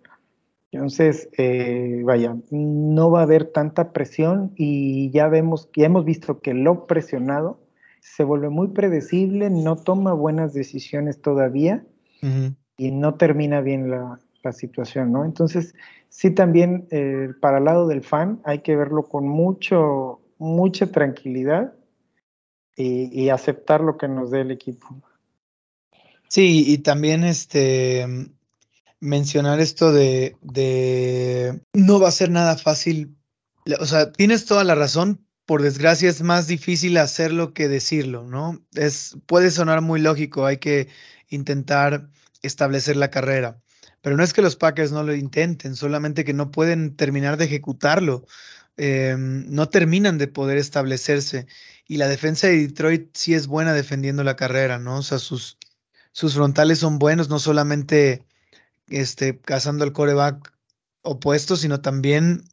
[0.75, 6.41] entonces, eh, vaya, no va a haber tanta presión y ya vemos, ya hemos visto
[6.41, 7.61] que lo presionado
[8.01, 11.85] se vuelve muy predecible, no toma buenas decisiones todavía
[12.77, 15.25] y no termina bien la, la, situación, ¿no?
[15.25, 15.75] Entonces,
[16.09, 21.75] sí también eh, para el lado del fan hay que verlo con mucho, mucha tranquilidad
[22.77, 25.01] y, aceptar lo que nos dé el equipo.
[26.29, 28.07] Sí, y también este
[29.05, 33.17] mencionar esto de, de no va a ser nada fácil.
[33.79, 35.21] O sea, tienes toda la razón.
[35.47, 38.65] Por desgracia es más difícil hacerlo que decirlo, ¿no?
[38.75, 40.89] Es, puede sonar muy lógico, hay que
[41.29, 42.09] intentar
[42.41, 43.61] establecer la carrera.
[44.05, 47.47] Pero no es que los Packers no lo intenten, solamente que no pueden terminar de
[47.47, 48.27] ejecutarlo.
[48.77, 51.47] Eh, no terminan de poder establecerse.
[51.89, 54.99] Y la defensa de Detroit sí es buena defendiendo la carrera, ¿no?
[54.99, 55.57] O sea, sus,
[56.13, 58.27] sus frontales son buenos, no solamente
[58.89, 60.53] este, cazando el coreback
[61.01, 62.45] opuesto, sino también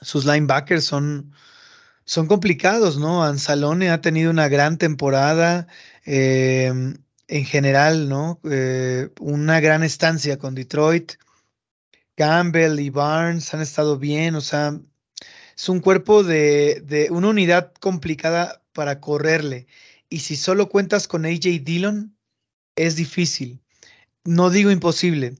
[0.00, 1.32] sus linebackers son,
[2.04, 3.24] son complicados, ¿no?
[3.24, 5.66] Anzalone ha tenido una gran temporada
[6.06, 6.72] eh,
[7.32, 8.40] en general, ¿no?
[8.44, 11.12] Eh, una gran estancia con Detroit.
[12.14, 14.78] Campbell y Barnes han estado bien, o sea,
[15.56, 19.66] es un cuerpo de, de, una unidad complicada para correrle.
[20.10, 22.14] Y si solo cuentas con AJ Dillon,
[22.76, 23.62] es difícil.
[24.24, 25.36] No digo imposible,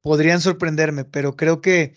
[0.00, 1.94] podrían sorprenderme, pero creo que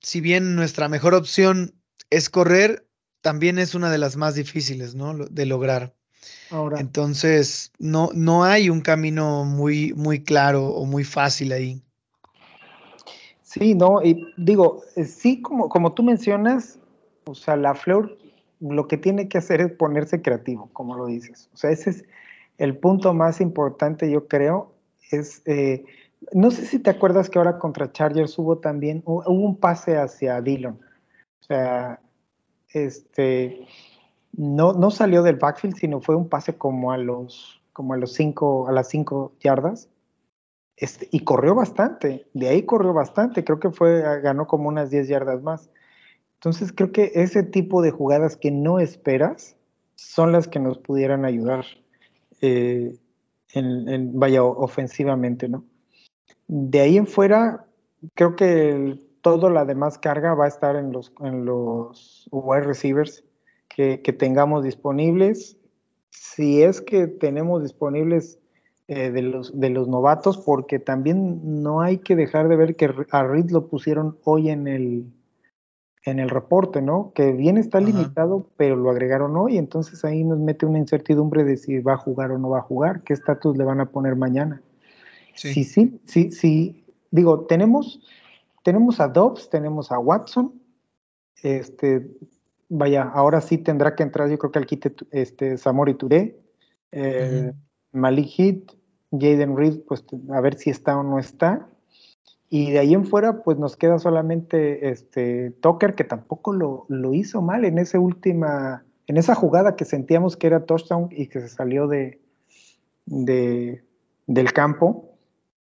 [0.00, 1.74] si bien nuestra mejor opción
[2.08, 2.88] es correr,
[3.20, 5.14] también es una de las más difíciles, ¿no?
[5.14, 5.97] De lograr.
[6.50, 6.80] Ahora.
[6.80, 11.82] Entonces, no, no hay un camino muy, muy claro o muy fácil ahí.
[13.42, 16.78] Sí, no, y digo, eh, sí, como, como tú mencionas,
[17.24, 18.16] o sea, la Fleur
[18.60, 21.48] lo que tiene que hacer es ponerse creativo, como lo dices.
[21.54, 22.04] O sea, ese es
[22.58, 24.72] el punto más importante, yo creo.
[25.10, 25.84] Es, eh,
[26.32, 30.40] no sé si te acuerdas que ahora contra Chargers hubo también, hubo un pase hacia
[30.40, 30.78] Dillon.
[31.40, 32.00] O sea,
[32.70, 33.66] este,
[34.38, 38.12] no, no salió del backfield, sino fue un pase como a los, como a los
[38.12, 39.88] cinco, a las cinco yardas.
[40.76, 45.08] Este, y corrió bastante, de ahí corrió bastante, creo que fue, ganó como unas 10
[45.08, 45.70] yardas más.
[46.34, 49.56] Entonces creo que ese tipo de jugadas que no esperas
[49.96, 51.64] son las que nos pudieran ayudar
[52.40, 52.96] eh,
[53.54, 55.64] en, vaya ofensivamente, ¿no?
[56.46, 57.66] De ahí en fuera,
[58.14, 63.24] creo que toda la demás carga va a estar en los, en los wide receivers
[63.78, 65.56] que, que tengamos disponibles.
[66.10, 68.40] Si es que tenemos disponibles
[68.88, 72.90] eh, de, los, de los novatos, porque también no hay que dejar de ver que
[73.12, 75.04] a Reed lo pusieron hoy en el,
[76.04, 77.12] en el reporte, ¿no?
[77.14, 81.56] Que bien está limitado, pero lo agregaron hoy, entonces ahí nos mete una incertidumbre de
[81.56, 84.16] si va a jugar o no va a jugar, qué estatus le van a poner
[84.16, 84.60] mañana.
[85.36, 86.84] Sí, sí, sí, sí.
[87.12, 88.00] Digo, tenemos,
[88.64, 90.52] tenemos a Dobbs, tenemos a Watson,
[91.44, 92.10] este,
[92.68, 96.38] vaya, ahora sí tendrá que entrar, yo creo que al quite este, Samori Touré,
[96.92, 97.52] eh,
[97.92, 98.72] Malik Heath,
[99.10, 101.68] Jaden Reed, pues a ver si está o no está.
[102.50, 107.12] Y de ahí en fuera, pues nos queda solamente este Tucker, que tampoco lo, lo,
[107.12, 111.40] hizo mal en esa última, en esa jugada que sentíamos que era touchdown y que
[111.40, 112.20] se salió de,
[113.04, 113.84] de
[114.26, 115.10] del campo.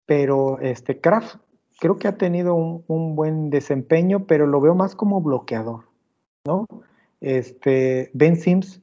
[0.07, 1.37] Pero este Kraft
[1.79, 5.85] creo que ha tenido un, un, buen desempeño, pero lo veo más como bloqueador,
[6.45, 6.65] ¿no?
[7.21, 8.81] Este Ben Sims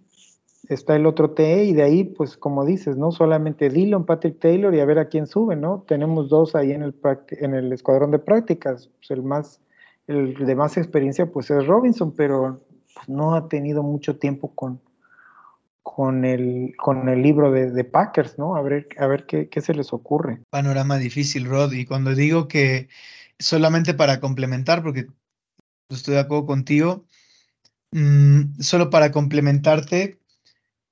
[0.68, 4.74] está el otro TE y de ahí, pues como dices, no solamente Dillon, Patrick Taylor
[4.74, 5.84] y a ver a quién sube, ¿no?
[5.89, 6.95] Tenemos dos ahí en el,
[7.30, 9.61] en el escuadrón de prácticas, pues el más,
[10.07, 12.61] el de más experiencia pues es Robinson, pero
[13.07, 14.80] no ha tenido mucho tiempo con,
[15.82, 18.57] con, el, con el libro de, Packers, ¿no?
[18.57, 20.41] A ver, a ver qué, qué se les ocurre.
[20.51, 22.89] Panorama difícil, Rod, y cuando digo que
[23.39, 25.07] solamente para complementar, porque
[25.89, 27.05] estoy de acuerdo contigo,
[27.93, 30.18] mm, solo para complementarte,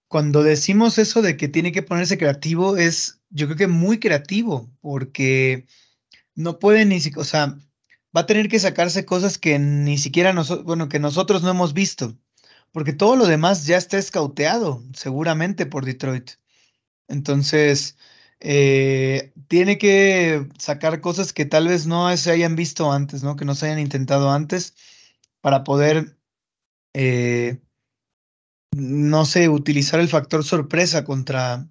[0.08, 4.70] cuando decimos eso de que tiene que ponerse creativo, es yo creo que muy creativo,
[4.80, 5.66] porque
[6.34, 7.58] no puede ni siquiera, o sea,
[8.16, 11.74] va a tener que sacarse cosas que ni siquiera nosotros, bueno, que nosotros no hemos
[11.74, 12.16] visto,
[12.72, 16.32] porque todo lo demás ya está escauteado, seguramente por Detroit.
[17.08, 17.96] Entonces,
[18.40, 23.36] eh, tiene que sacar cosas que tal vez no se hayan visto antes, ¿no?
[23.36, 24.74] Que no se hayan intentado antes
[25.40, 26.15] para poder
[26.98, 27.58] eh,
[28.74, 31.68] no sé, utilizar el factor sorpresa contra,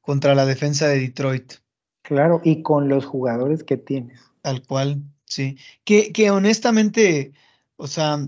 [0.00, 1.54] contra la defensa de Detroit.
[2.02, 4.20] Claro, y con los jugadores que tienes.
[4.42, 5.58] Tal cual, sí.
[5.84, 7.32] Que, que honestamente,
[7.76, 8.18] o sea,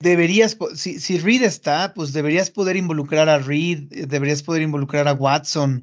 [0.00, 5.14] deberías, si, si Reed está, pues deberías poder involucrar a Reed, deberías poder involucrar a
[5.14, 5.82] Watson.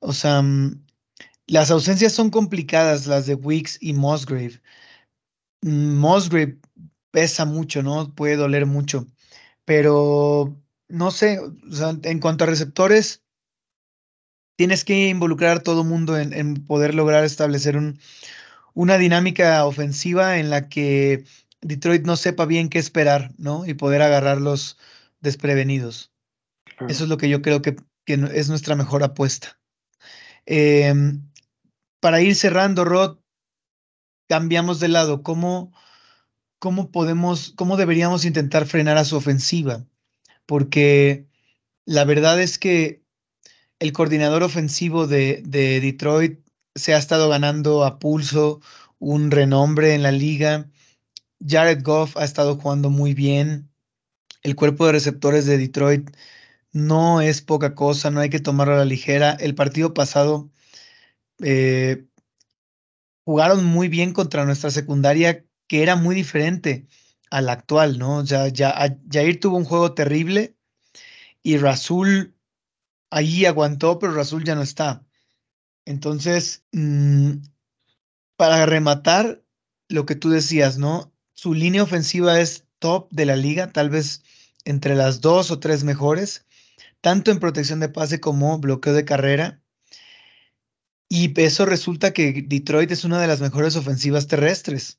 [0.00, 0.84] O sea, mm,
[1.46, 4.60] las ausencias son complicadas, las de Wicks y Musgrave.
[5.62, 6.58] Mm, Musgrave
[7.10, 8.14] pesa mucho, ¿no?
[8.14, 9.06] Puede doler mucho
[9.68, 10.56] pero
[10.88, 11.38] no sé,
[12.02, 13.22] en cuanto a receptores,
[14.56, 17.78] tienes que involucrar a todo mundo en, poder lograr establecer
[18.72, 21.26] una dinámica ofensiva en la que
[21.60, 23.66] Detroit no sepa bien qué esperar, ¿no?
[23.66, 24.78] Y poder agarrarlos
[25.20, 26.14] desprevenidos.
[26.88, 29.60] Eso es lo que yo creo que, es nuestra mejor apuesta.
[30.46, 31.28] Em,
[32.00, 33.18] para ir cerrando, Rod,
[34.30, 35.22] cambiamos de lado.
[35.22, 35.74] ¿Cómo,
[36.58, 39.86] cómo podemos, cómo deberíamos intentar frenar a su ofensiva,
[40.46, 41.26] porque
[41.84, 43.02] la verdad es que
[43.78, 46.40] el coordinador ofensivo de, de Detroit
[46.74, 48.60] se ha estado ganando a pulso
[48.98, 50.68] un renombre en la liga.
[51.46, 53.70] Jared Goff ha estado jugando muy bien.
[54.42, 56.10] El cuerpo de receptores de Detroit
[56.72, 59.32] no es poca cosa, no hay que tomarlo a la ligera.
[59.32, 60.50] El partido pasado
[61.42, 62.06] eh,
[63.24, 66.88] jugaron muy bien contra nuestra secundaria que era muy diferente
[67.30, 68.24] al actual, ¿no?
[68.24, 70.56] Ya, ya, Jair tuvo un juego terrible
[71.42, 72.34] y Rasul
[73.10, 75.06] ahí aguantó, pero Rasul ya no está.
[75.84, 77.34] Entonces, mm,
[78.36, 79.42] para rematar
[79.88, 81.12] lo que tú decías, ¿no?
[81.34, 84.22] Su línea ofensiva es top de la liga, tal vez
[84.64, 86.44] entre las dos o tres mejores,
[87.00, 89.62] tanto en protección de pase como bloqueo de carrera.
[91.08, 94.98] Y eso resulta que Detroit es una de las mejores ofensivas terrestres.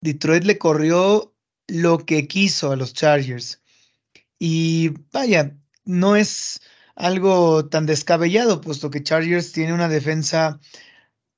[0.00, 1.34] Detroit le corrió
[1.68, 3.62] lo que quiso a los Chargers.
[4.38, 6.60] Y vaya, no es
[6.94, 10.60] algo tan descabellado, puesto que Chargers tiene una defensa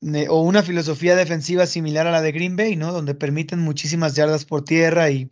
[0.03, 2.93] eh, o una filosofía defensiva similar a la de Green Bay, ¿no?
[2.93, 5.31] Donde permiten muchísimas yardas por tierra y,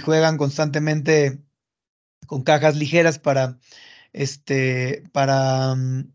[0.00, 1.40] juegan constantemente
[2.26, 3.58] con cajas ligeras para,
[4.12, 6.12] este, para, mm,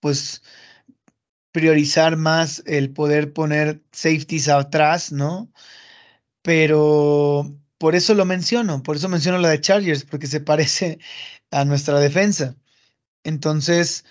[0.00, 0.42] pues,
[1.52, 5.52] priorizar más el poder poner safeties atrás, ¿no?
[6.42, 7.46] Pero
[7.78, 10.98] por eso lo menciono, por eso menciono la de Chargers, porque se parece
[11.50, 12.56] a nuestra defensa.
[13.24, 14.04] Entonces,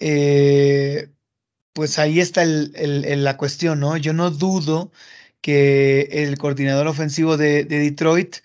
[0.00, 1.10] eh,
[1.74, 3.96] pues ahí está la cuestión, ¿no?
[3.96, 4.92] Yo no dudo
[5.40, 8.38] que el coordinador ofensivo de, Detroit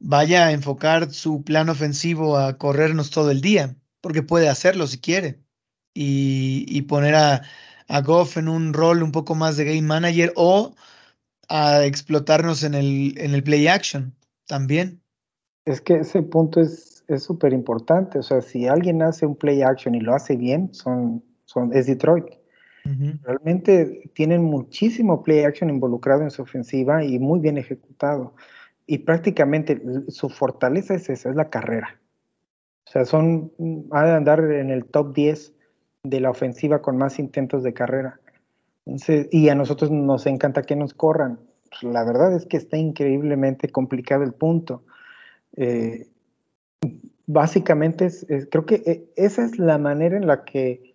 [0.00, 4.98] vaya a enfocar su plan ofensivo a corrernos todo el día, porque puede hacerlo si
[5.00, 5.40] quiere,
[5.94, 7.42] y poner a,
[7.92, 10.74] a Goff en un rol un poco más de game manager o
[11.48, 14.14] a explotarnos en el, en el play action
[14.46, 15.02] también.
[15.66, 18.18] Es que ese punto es súper importante.
[18.18, 21.86] O sea, si alguien hace un play action y lo hace bien, son, son, es
[21.86, 22.24] Detroit.
[23.22, 28.34] Realmente tienen muchísimo play action involucrado en su ofensiva y muy bien ejecutado.
[28.86, 32.00] Y prácticamente su fortaleza es esa, es la carrera.
[32.86, 33.52] O sea, son,
[33.92, 35.54] ha de andar en el top 10
[36.04, 38.18] de la ofensiva con más intentos de carrera.
[39.30, 41.38] y a nosotros nos encanta que nos corran.
[41.82, 44.82] La verdad es que está increíblemente complicado el punto.
[45.56, 46.08] Eh,
[47.26, 50.94] básicamente, es, creo que eh, esa es la manera en la que,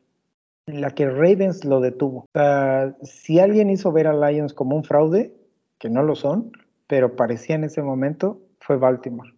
[0.65, 2.25] en la que Ravens lo detuvo.
[3.03, 5.33] si alguien hizo ver a Lions como un fraude,
[5.79, 6.51] que no lo son,
[6.87, 9.31] pero parecía en ese momento, fue Baltimore.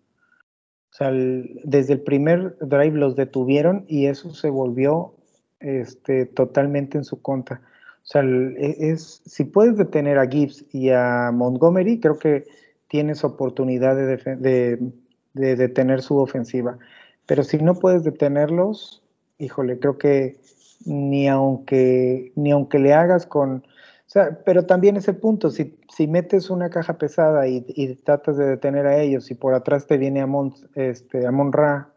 [0.92, 5.19] O sea, desde el primer drive los detuvieron y eso se volvió
[5.60, 7.62] este, totalmente en su contra.
[8.04, 12.46] O sea, e, es, si puedes detener a Gibbs y a Montgomery, creo que
[12.88, 14.92] tienes oportunidad de,
[15.34, 16.78] de, detener su ofensiva.
[17.26, 19.04] Pero si no puedes detenerlos,
[19.38, 20.38] híjole, creo que
[20.86, 23.58] ni aunque, ni aunque le hagas con...
[23.58, 28.38] O sea, pero también ese punto, si, si metes una caja pesada y, y, tratas
[28.38, 31.90] de detener a ellos y por atrás te viene Amon, este, Amon Ra,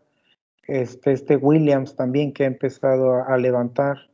[0.66, 4.10] este, este Williams también que ha empezado a, levantar,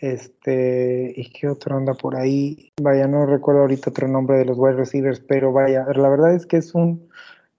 [0.00, 2.72] este, ¿y qué otro anda por ahí?
[2.80, 6.46] Vaya, no recuerdo ahorita otro nombre de los wide receivers, pero vaya, la verdad es
[6.46, 7.08] que es un,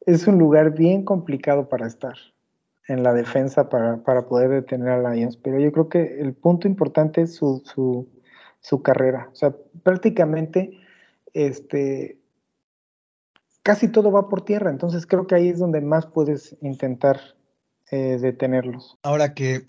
[0.06, 2.16] es un lugar bien complicado para estar
[2.88, 6.68] en la defensa para, para, poder detener a Lions, pero yo creo que el punto
[6.68, 8.10] importante es su, su,
[8.60, 9.30] su carrera.
[9.32, 10.78] O sea, prácticamente
[11.34, 12.20] este,
[13.64, 17.20] casi todo va por tierra, entonces creo que ahí es donde más puedes intentar
[17.94, 18.98] eh, detenerlos.
[19.04, 19.68] Ahora que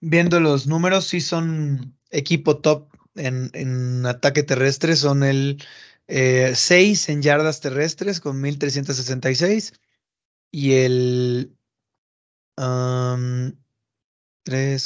[0.00, 5.64] viendo los números, sí son equipo top en, en ataque terrestre, son el
[6.08, 9.72] 6 eh, en yardas terrestres con 1366
[10.50, 11.56] y el
[12.54, 13.54] 3,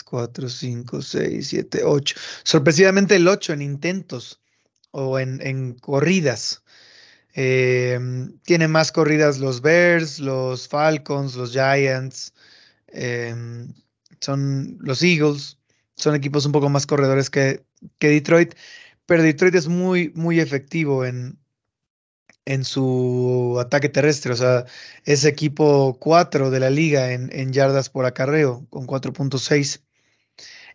[0.05, 2.17] 4, 5, 6, 7, 8.
[2.45, 4.41] Sorpresivamente el 8 en intentos
[4.93, 6.63] o en, en corridas.
[7.35, 7.99] Eh,
[8.45, 12.35] tiene más corridas los Bears, los Falcons, los Giants,
[12.93, 13.35] eh,
[14.21, 15.59] son los Eagles,
[15.97, 17.65] son equipos un poco más corredores que,
[17.99, 18.55] que Detroit,
[19.07, 21.39] pero Detroit es muy, muy efectivo en,
[22.45, 24.33] en su ataque terrestre.
[24.33, 24.65] O sea,
[25.05, 29.83] es equipo 4 de la liga en, yardas por acarreo, con 4.6.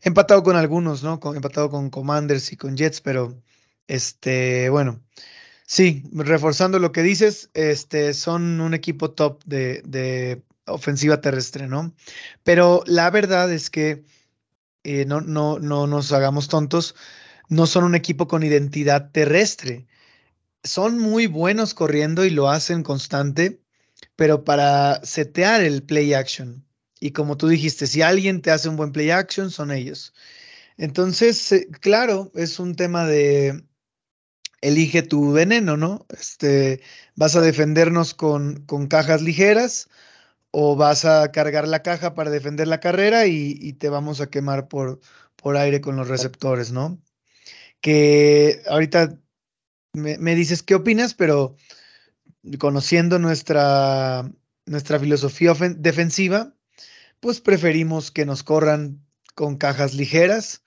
[0.02, 1.20] Empatado con algunos, ¿no?
[1.36, 3.42] Empatado con Commanders y con Jets, pero
[3.88, 5.02] este, bueno.
[5.66, 11.94] Sí, reforzando lo que dices, este, son un equipo top de ofensiva terrestre, ¿no?
[12.44, 14.06] Pero la verdad es que
[14.84, 16.96] eh, no, no, no nos hagamos tontos,
[17.50, 19.88] no son un equipo con identidad terrestre
[20.68, 23.62] son muy buenos corriendo y lo hacen constante,
[24.16, 26.66] pero para setear el play action.
[27.00, 30.14] Y como tú dijiste, si alguien te hace un buen play action, son ellos.
[30.78, 33.64] Entonces, eh, claro, es un tema de
[34.62, 36.06] elige tu veneno, ¿no?
[36.10, 36.82] Este,
[37.16, 39.90] vas a defendernos con, con cajas ligeras
[40.60, 44.68] o vas a cargar la caja para defender la carrera y, te vamos a quemar
[44.68, 45.00] por,
[45.36, 47.00] por aire con los receptores, ¿no?
[47.80, 49.20] Que ahorita
[49.94, 51.56] me, dices qué opinas, pero
[52.58, 54.32] conociendo nuestra,
[54.66, 56.56] nuestra filosofía defensiva,
[57.20, 59.06] pues preferimos que nos corran
[59.36, 60.64] con cajas ligeras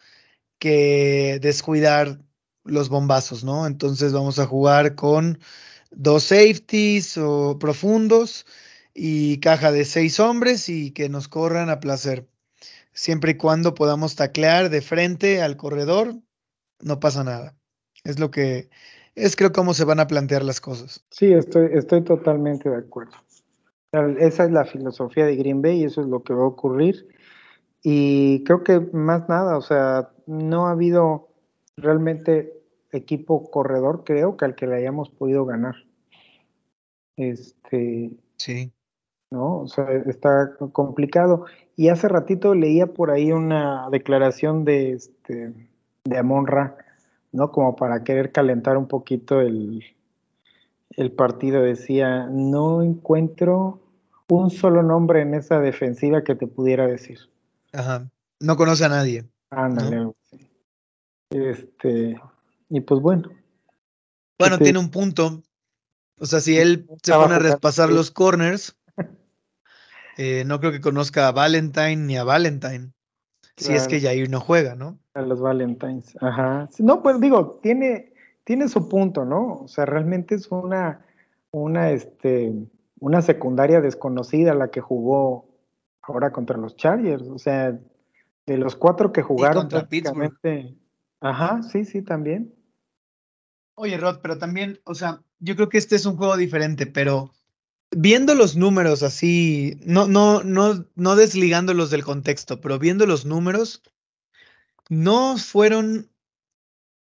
[0.61, 2.21] que descuidar
[2.63, 3.67] los bombazos, ¿no?
[3.67, 5.41] Entonces vamos a jugar con
[5.91, 8.47] dos safeties o profundos
[8.95, 12.27] y caja de seis hombres y que nos corran a placer.
[12.93, 16.15] Siempre y cuando podamos taclear de frente al corredor,
[16.81, 17.57] no pasa nada.
[18.05, 18.69] Es lo que
[19.15, 21.05] es creo cómo se van a plantear las cosas.
[21.11, 23.13] Sí, estoy, estoy totalmente de acuerdo.
[23.93, 27.09] Esa es la filosofía de Green Bay y eso es lo que va a ocurrir.
[27.83, 31.29] Y creo que más nada, o sea, no ha habido
[31.77, 32.53] realmente
[32.93, 35.77] equipo corredor, creo que al que le hayamos podido ganar.
[37.17, 38.13] Este.
[38.37, 38.73] Sí.
[39.31, 39.61] ¿No?
[39.61, 41.47] O sea, está complicado.
[41.77, 45.53] Y hace ratito leía por ahí una declaración de, este,
[46.05, 46.77] de Amon Ra,
[47.33, 47.53] ¿no?
[47.53, 49.85] Como para querer calentar un poquito el,
[50.97, 51.63] el partido.
[51.63, 53.81] Decía, no encuentro
[54.29, 57.19] un solo nombre en esa defensiva que te pudiera decir.
[57.73, 58.11] Ajá.
[58.41, 59.25] No conoce a nadie.
[59.51, 60.13] Ándale.
[61.31, 62.21] Este,
[62.69, 63.31] y pues bueno.
[64.39, 65.43] Bueno, este tiene un punto.
[66.19, 68.77] O sea, si él se pone a repasar los corners,
[70.23, 72.93] eh, no creo que conozca a Valentine ni a Valentine.
[73.57, 74.99] Si es que Jair no juega, ¿no?
[75.15, 76.69] A los Valentines, ajá.
[76.79, 78.13] No, pues digo, tiene,
[78.45, 79.63] tiene su punto, ¿no?
[79.63, 81.07] O sea, realmente es una,
[81.53, 82.53] una, este,
[82.99, 85.49] una secundaria desconocida la que jugó
[86.03, 87.27] ahora contra los Chargers.
[87.27, 87.79] O sea,
[88.45, 89.63] de los cuatro que jugaron.
[89.63, 90.37] contra Pittsburgh.
[91.23, 92.55] Ajá, sí, sí, también.
[93.75, 97.31] Oye, Rod, pero también, o sea, yo creo que este es un juego diferente, pero
[97.91, 103.83] viendo los números así, no, no, no, no desligándolos del contexto, pero viendo los números,
[104.89, 106.11] no fueron,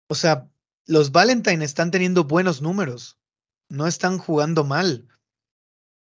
[0.08, 0.48] o sea,
[0.86, 3.18] los Valentine están teniendo buenos números,
[3.68, 5.08] no están jugando mal.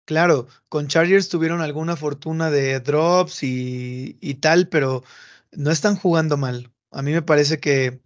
[0.06, 5.03] Claro, con Chargers tuvieron alguna fortuna de drops y, y tal, pero
[5.52, 6.72] no están jugando mal.
[6.91, 8.02] A mí me parece que,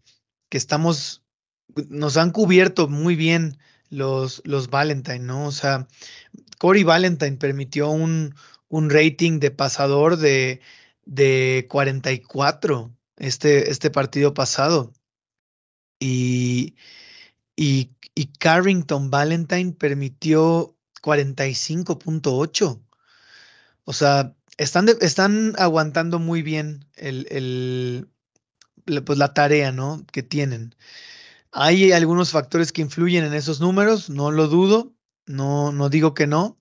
[0.50, 1.24] que estamos,
[1.90, 3.58] nos han cubierto muy bien
[3.90, 5.46] los, los Valentine, ¿no?
[5.48, 5.88] O sea,
[6.58, 8.36] Corey Valentine permitió un,
[8.70, 10.62] un rating de pasador de,
[11.06, 14.94] de 44 este, este partido pasado.
[16.00, 16.76] Y,
[17.56, 17.92] y,
[18.40, 22.82] Carrington Valentine permitió 45.8.
[23.86, 28.10] O sea, están, están aguantando muy bien el, el,
[29.06, 30.06] pues la tarea, ¿no?
[30.12, 30.76] Que tienen.
[31.52, 34.94] Hay algunos factores que influyen en esos números, no lo dudo,
[35.30, 36.58] no, no digo que no,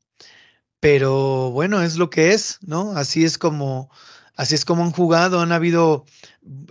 [0.81, 2.93] pero bueno, es lo que es, ¿no?
[2.97, 3.91] Así es como,
[4.37, 6.05] así es como han jugado, han habido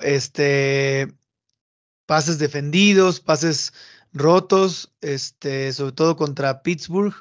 [0.03, 1.13] este
[2.05, 3.73] pases defendidos, pases
[4.13, 7.13] rotos, este, sobre todo contra Pittsburgh,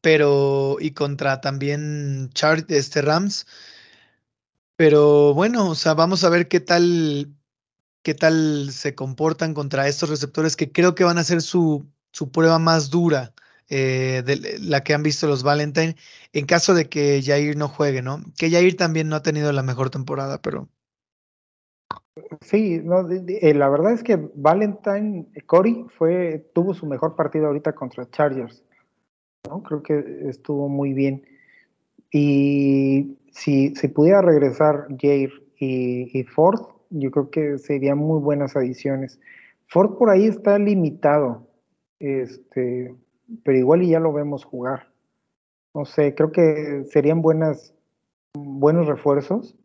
[0.00, 3.46] pero y contra también Char este Rams.
[4.76, 7.34] Pero bueno, o sea, vamos a ver qué tal
[8.02, 12.30] qué tal se comportan contra estos receptores que creo que van a ser su, su
[12.32, 13.34] prueba más dura
[13.70, 15.94] eh, de la que han visto los Valentine
[16.32, 18.20] en caso de que Jair no juegue, ¿no?
[18.36, 20.68] Que Jair también no ha tenido la mejor temporada, pero...
[22.40, 27.72] Sí, no, eh, la verdad es que Valentine, Cory fue, tuvo su mejor partido ahorita
[27.72, 28.62] contra Chargers,
[29.48, 29.62] ¿no?
[29.62, 31.24] Creo que estuvo muy bien.
[32.10, 36.60] Y si, si pudiera regresar Jair y, y Ford,
[36.90, 39.20] yo creo que serían muy buenas adiciones.
[39.68, 41.46] Ford por ahí está limitado,
[42.00, 42.94] este,
[43.44, 44.92] pero igual y ya lo vemos jugar.
[45.74, 47.74] No sé, creo que serían buenas,
[48.34, 49.56] buenos refuerzos.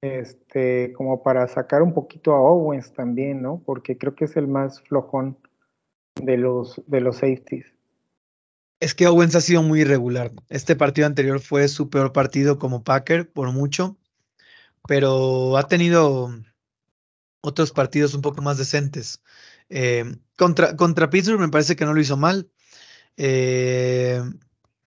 [0.00, 3.62] Este, como para sacar un poquito a Owens también, ¿no?
[3.64, 5.36] Porque creo que es el más flojón
[6.20, 7.66] de los, de los safeties.
[8.80, 10.32] Es que Owens ha sido muy irregular.
[10.48, 13.96] Este partido anterior fue su peor partido como Packer, por mucho,
[14.86, 16.30] pero ha tenido
[17.40, 19.22] otros partidos un poco más decentes.
[19.68, 20.04] Eh,
[20.36, 22.50] contra, contra Pittsburgh me parece que no lo hizo mal.
[23.16, 24.22] Eh,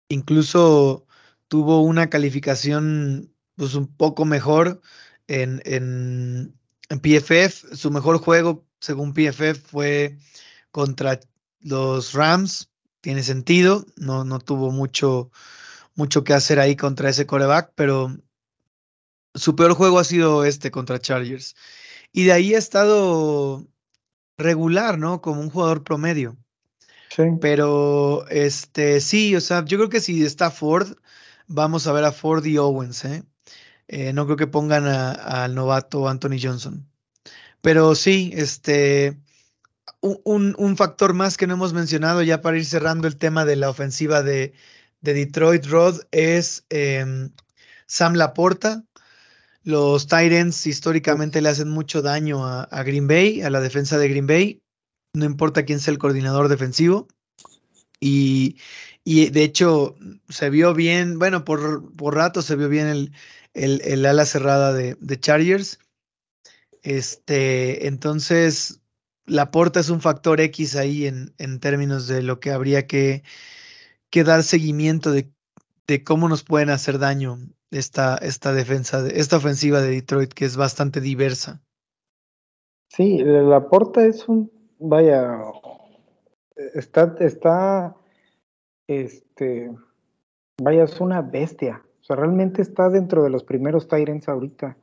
[0.09, 1.07] incluso
[1.49, 4.81] tuvo una calificación pues, un poco mejor
[5.29, 6.55] en, en,
[6.89, 7.75] PFF.
[7.77, 10.19] Su mejor juego, según PFF, fue
[10.71, 11.21] contra
[11.61, 12.71] los Rams.
[13.01, 13.87] Tiene sentido.
[13.97, 15.31] No, no tuvo mucho,
[15.95, 18.17] mucho que hacer ahí contra ese coreback, pero
[19.35, 21.55] su peor juego ha sido este contra Chargers.
[22.13, 23.67] Y de ahí ha estado
[24.39, 25.21] regular, ¿no?
[25.21, 26.37] Como un jugador promedio.
[27.41, 30.97] Pero este sí, o sea, yo creo que si está Ford,
[31.47, 33.23] vamos a ver a Ford y Owens, ¿eh?
[33.89, 36.87] eh no creo que pongan al novato Anthony Johnson.
[37.63, 39.19] Pero sí, este,
[40.01, 43.57] un, un, factor más que no hemos mencionado ya para ir cerrando el tema de
[43.57, 44.53] la ofensiva de,
[45.01, 47.33] de Detroit Rod es em,
[47.87, 48.85] Sam Laporta.
[49.65, 54.09] Los Titans históricamente le hacen mucho daño a, a Green Bay, a la defensa de
[54.09, 54.63] Green Bay
[55.17, 57.09] no importa quién sea el coordinador defensivo.
[57.99, 58.59] Y,
[59.05, 59.97] de hecho
[60.29, 63.13] se vio bien, bueno, por, por rato se vio bien el,
[63.55, 65.79] el, ala cerrada de, de, Chargers.
[66.83, 68.81] Este, entonces,
[69.25, 73.23] la porta es un factor X ahí en, en términos de lo que habría que,
[74.11, 75.31] que dar seguimiento de,
[75.87, 77.39] de, cómo nos pueden hacer daño
[77.71, 81.63] esta, esta defensa, de, esta ofensiva de Detroit, que es bastante diversa.
[82.89, 85.39] Sí, la porta es un vaya,
[86.75, 87.97] está, está,
[88.87, 89.71] este,
[90.63, 91.83] vaya, es una bestia.
[92.01, 94.77] O sea, realmente está dentro de los primeros Tyrants ahorita.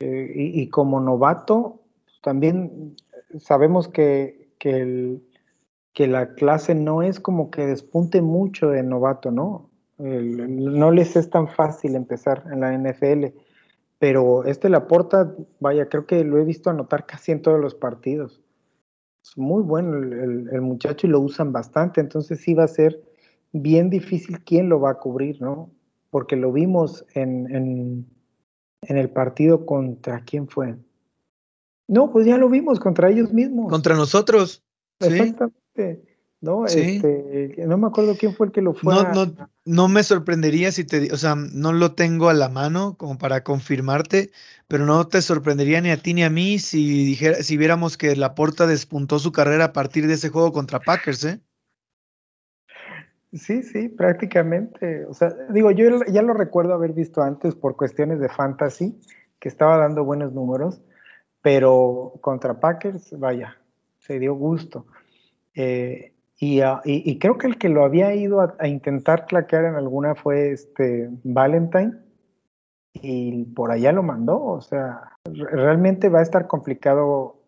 [0.00, 1.80] Eh, y, como novato,
[2.22, 2.96] también
[3.38, 5.22] sabemos que, que, el,
[5.92, 9.70] que, la clase no es como que despunte mucho de novato, ¿no?
[9.98, 13.26] no les es tan fácil empezar en la NFL.
[14.00, 17.76] Pero este la aporta, vaya, creo que lo he visto anotar casi en todos los
[17.76, 18.42] partidos
[19.22, 23.00] es muy bueno el, muchacho y lo usan bastante, entonces sí va a ser
[23.52, 25.70] bien difícil quién lo va a cubrir, ¿no?
[26.10, 28.06] Porque lo vimos en, en,
[28.82, 30.76] en el partido contra quién fue.
[31.88, 33.70] No, pues ya lo vimos contra ellos mismos.
[33.70, 34.62] Contra nosotros.
[35.00, 36.11] Exactamente.
[36.42, 36.66] ¿No?
[36.66, 38.92] Este, no me acuerdo quién fue el que lo fue.
[38.92, 42.96] No, no, no me sorprendería si te, o sea, no lo tengo a la mano
[42.98, 44.30] como para confirmarte,
[44.68, 48.16] pero no te sorprendería ni a ti ni a mí si dijera, si viéramos que
[48.16, 51.40] Laporta despuntó su carrera a partir de ese juego contra Packers, ¿eh?
[53.32, 55.06] Sí, sí, prácticamente.
[55.06, 59.00] O sea, digo, yo ya lo recuerdo haber visto antes por cuestiones de fantasy,
[59.38, 60.82] que estaba dando buenos números,
[61.40, 63.56] pero contra Packers, vaya,
[64.00, 64.86] se dio gusto.
[65.54, 66.11] Eh,
[66.44, 71.08] y, creo que el que lo había ido a, intentar claquear en alguna fue este
[71.22, 71.92] Valentine
[72.94, 74.42] y por allá lo mandó.
[74.42, 77.40] O sea, realmente va a estar complicado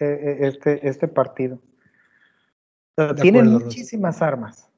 [0.00, 1.60] eh, eh, este, este partido.
[3.20, 4.68] tienen muchísimas armas.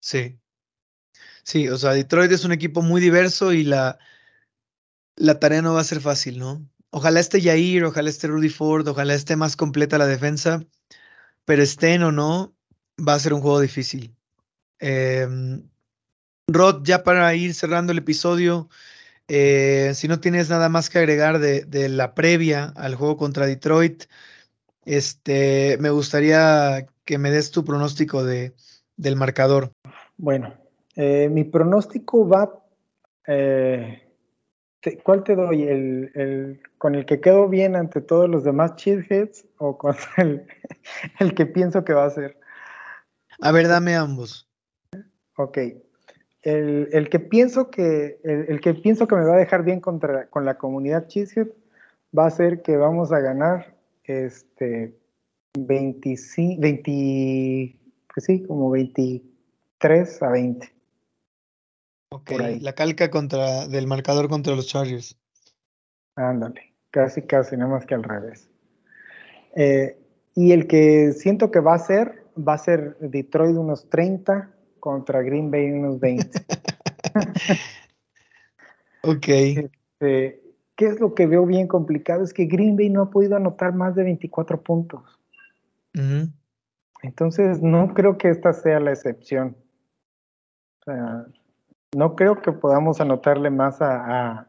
[0.00, 0.38] Sí.
[1.42, 3.98] Sí, o sea, Detroit es un equipo muy diverso y la,
[5.16, 6.66] la tarea no va a ser fácil, ¿no?
[6.88, 10.64] Ojalá esté Jair, ojalá esté Rudy Ford, ojalá esté más completa la defensa,
[11.44, 12.54] pero estén o no,
[13.06, 14.14] va a ser un juego difícil.
[14.78, 15.62] Em,
[16.48, 18.68] Rod, ya para ir cerrando el episodio,
[19.28, 24.04] eh, si no tienes nada más que agregar de, la previa al juego contra Detroit,
[24.84, 28.54] este, me gustaría que me des tu pronóstico de,
[28.96, 29.70] del marcador.
[30.16, 30.54] Bueno,
[30.96, 32.52] eh, mi pronóstico va.
[33.26, 34.02] Eh,
[35.04, 35.62] ¿Cuál te doy?
[35.62, 40.46] ¿El, ¿El, con el que quedo bien ante todos los demás cheeseheads o con el,
[41.20, 42.41] el que pienso que va a ser?
[43.42, 44.48] A ver, dame ambos.
[45.36, 45.58] Ok.
[46.42, 49.80] El, el, que pienso que el, el, que pienso que me va a dejar bien
[49.80, 51.48] contra, con la comunidad Cheesehead
[52.16, 53.74] va a ser que vamos a ganar
[54.04, 54.96] este
[55.58, 57.76] 25, 20,
[58.14, 60.72] pues sí, como 23 a 20.
[62.12, 65.18] Ok, la calca contra, del marcador contra los Chargers.
[66.14, 68.48] Ándale, casi, casi, nada más que al revés.
[69.56, 69.98] Eh,
[70.34, 74.50] y el que siento que va a ser, va a ser Detroit unos 30
[74.80, 76.28] contra Green Bay unos 20.
[79.02, 79.28] ok.
[79.28, 80.42] Este,
[80.76, 82.24] ¿Qué es lo que veo bien complicado?
[82.24, 85.20] Es que Green Bay no ha podido anotar más de 24 puntos.
[85.94, 86.32] Uh -huh.
[87.02, 89.56] Entonces, no creo que esta sea la excepción.
[90.80, 91.26] O sea,
[91.94, 94.48] no creo que podamos anotarle más a, a,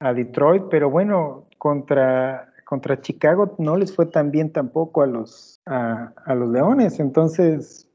[0.00, 5.60] a Detroit, pero bueno, contra, contra, Chicago no les fue tan bien tampoco a los,
[5.66, 6.98] a, a los Leones.
[6.98, 7.86] Entonces,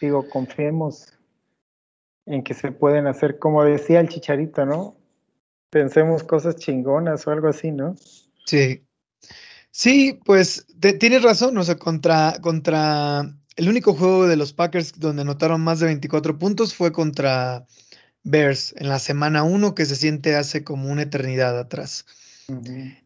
[0.00, 1.12] digo, confiemos
[2.24, 4.96] en que se pueden hacer, como decía el Chicharito, ¿no?
[5.70, 7.94] Pensemos cosas chingonas o algo así, ¿no?
[8.46, 8.82] Sí.
[9.70, 14.98] Sí, pues te, tienes razón, o sea, contra, contra el único juego de los Packers
[14.98, 17.66] donde anotaron más de 24 puntos fue contra
[18.24, 22.06] Bears en la semana 1, que se siente hace como una eternidad atrás.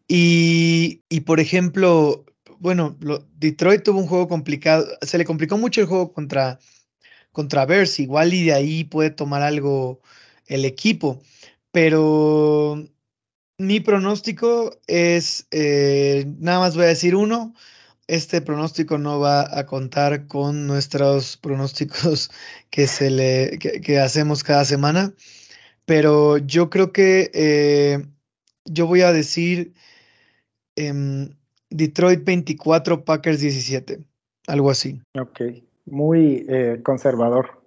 [0.07, 2.25] Y, y, por ejemplo,
[2.59, 2.97] bueno,
[3.37, 6.59] Detroit tuvo un juego complicado, se le complicó mucho el juego contra,
[7.31, 7.67] contra
[7.97, 10.01] igual y de ahí puede tomar algo
[10.47, 11.21] el equipo,
[11.71, 12.83] pero
[13.57, 17.53] mi pronóstico es, eh, nada más voy a decir uno,
[18.07, 22.31] este pronóstico no va a contar con nuestros pronósticos
[22.69, 25.13] que, se le, que, que hacemos cada semana,
[25.85, 28.05] pero yo creo que eh,
[28.65, 29.73] yo voy a decir
[30.75, 31.29] eh,
[31.69, 33.99] Detroit 24, Packers 17,
[34.47, 35.01] algo así.
[35.19, 35.41] Ok,
[35.85, 37.61] muy eh, conservador.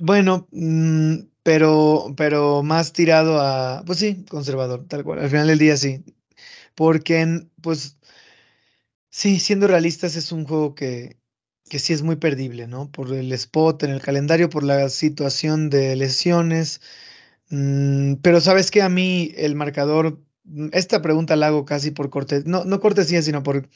[0.00, 5.20] Bueno, mmm, pero, pero más tirado a, pues sí, conservador, tal cual.
[5.20, 6.04] Al final del día sí.
[6.74, 7.98] Porque, pues,
[9.10, 11.16] sí, siendo realistas, es un juego que,
[11.68, 12.90] que sí es muy perdible, ¿no?
[12.90, 16.80] Por el spot en el calendario, por la situación de lesiones.
[17.50, 20.20] Mm, pero sabes que a mí el marcador,
[20.72, 23.68] esta pregunta la hago casi por cortesía, no, no cortesía, sino por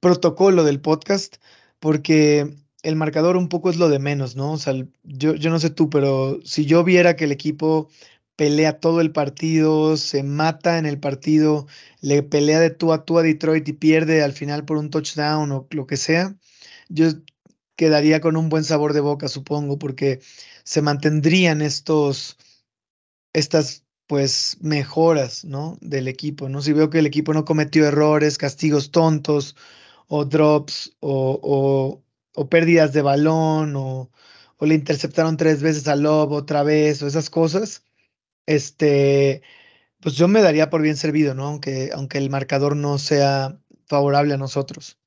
[0.00, 1.36] protocolo del podcast,
[1.80, 4.52] porque el marcador un poco es lo de menos, ¿no?
[4.52, 4.74] O sea,
[5.04, 7.88] yo, yo no sé tú, pero si yo viera que el equipo
[8.36, 11.66] pelea todo el partido, se mata en el partido,
[12.00, 15.52] le pelea de tú a tú a Detroit y pierde al final por un touchdown
[15.52, 16.36] o lo que sea,
[16.88, 17.08] yo
[17.76, 20.20] quedaría con un buen sabor de boca, supongo, porque
[20.64, 22.38] se mantendrían estos,
[23.34, 25.76] estas, pues, mejoras, ¿no?
[25.82, 26.62] Del equipo, ¿no?
[26.62, 29.56] Si veo que el equipo no cometió errores, castigos tontos
[30.08, 32.00] o drops o,
[32.34, 34.10] o pérdidas de balón, o,
[34.58, 37.84] o, le interceptaron tres veces al Lobo otra vez, o esas cosas,
[38.46, 39.42] este,
[40.00, 41.44] pues yo me daría por bien servido, ¿no?
[41.44, 44.98] Aunque, aunque el marcador no sea favorable a nosotros.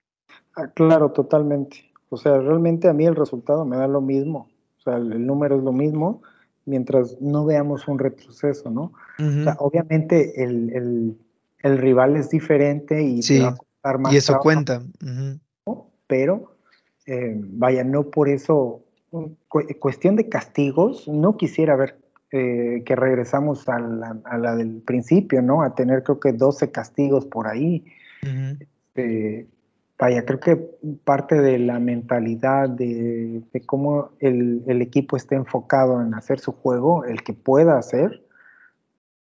[0.55, 1.91] Ah, claro, totalmente.
[2.09, 4.49] O sea, realmente a mí el resultado me da lo mismo.
[4.79, 6.21] O sea, el número es lo mismo
[6.67, 8.93] mientras no veamos un retroceso, ¿no?
[9.17, 9.41] Uh -huh.
[9.41, 11.17] o sea, obviamente el, el,
[11.63, 14.13] el, rival es diferente y sí, va a costar más.
[14.13, 14.79] Y eso trabajo, cuenta.
[15.01, 15.39] Uh -huh.
[15.65, 15.87] ¿no?
[16.07, 16.57] Pero
[17.05, 21.97] eh, vaya, no por eso, cu cuestión de castigos, no quisiera ver
[22.31, 25.63] eh, que regresamos a la, a la, del principio, ¿no?
[25.63, 27.85] A tener creo que 12 castigos por ahí.
[28.23, 28.67] Uh -huh.
[28.95, 29.47] eh,
[29.99, 30.55] vaya, creo que
[31.03, 36.51] parte de la mentalidad de, de cómo el, el, equipo está enfocado en hacer su
[36.51, 38.23] juego, el que pueda hacer,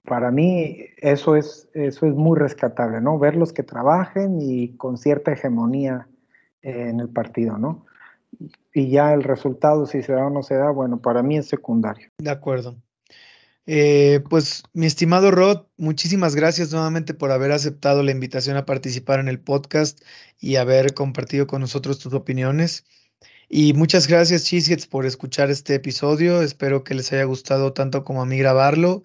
[0.05, 3.17] para mí eso es, eso es muy rescatable, ¿no?
[3.19, 6.07] Verlos que trabajen y con cierta hegemonía
[6.61, 7.85] en el partido, ¿no?
[8.73, 11.47] Y ya el resultado, si se da o no se da, bueno, para mí es
[11.47, 12.09] secundario.
[12.17, 12.75] De acuerdo.
[13.67, 19.19] Eh, pues mi estimado Rod, muchísimas gracias nuevamente por haber aceptado la invitación a participar
[19.19, 20.01] en el podcast
[20.39, 22.85] y haber compartido con nosotros tus opiniones.
[23.49, 26.41] Y muchas gracias, Cheeseheads, por escuchar este episodio.
[26.41, 29.03] Espero que les haya gustado tanto como a mí grabarlo.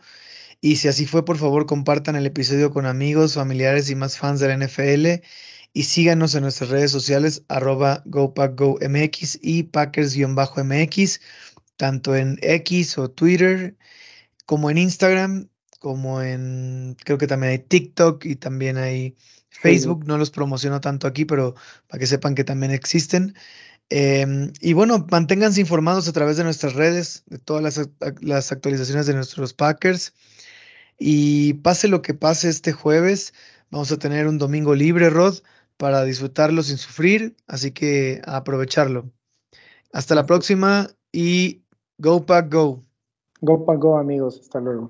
[0.61, 4.41] Y si así fue, por favor, compartan el episodio con amigos, familiares y más fans
[4.41, 5.23] de la NFL
[5.73, 11.21] y síganos en nuestras redes sociales arroba GoPackGoMX y Packers-MX.
[11.77, 13.77] tanto en X o Twitter,
[14.47, 15.49] como en Instagram,
[15.79, 19.17] como en, creo que también hay TikTok y también hay
[19.49, 20.05] Facebook.
[20.07, 21.55] No los promociono tanto aquí, pero
[21.89, 23.35] para que sepan que también existen.
[23.89, 27.89] Em, y bueno, manténganse informados a través de nuestras redes, de todas las,
[28.21, 30.15] las actualizaciones de nuestros Packers.
[30.99, 33.33] Y pase lo que pase este jueves,
[33.71, 35.39] vamos a tener un domingo libre, Rod,
[35.77, 39.11] para disfrutarlo sin sufrir, así que a aprovecharlo.
[39.93, 41.63] Hasta la próxima y
[41.99, 42.90] Go Pack Go.
[43.43, 44.39] Go Go, amigos.
[44.41, 44.89] Hasta luego.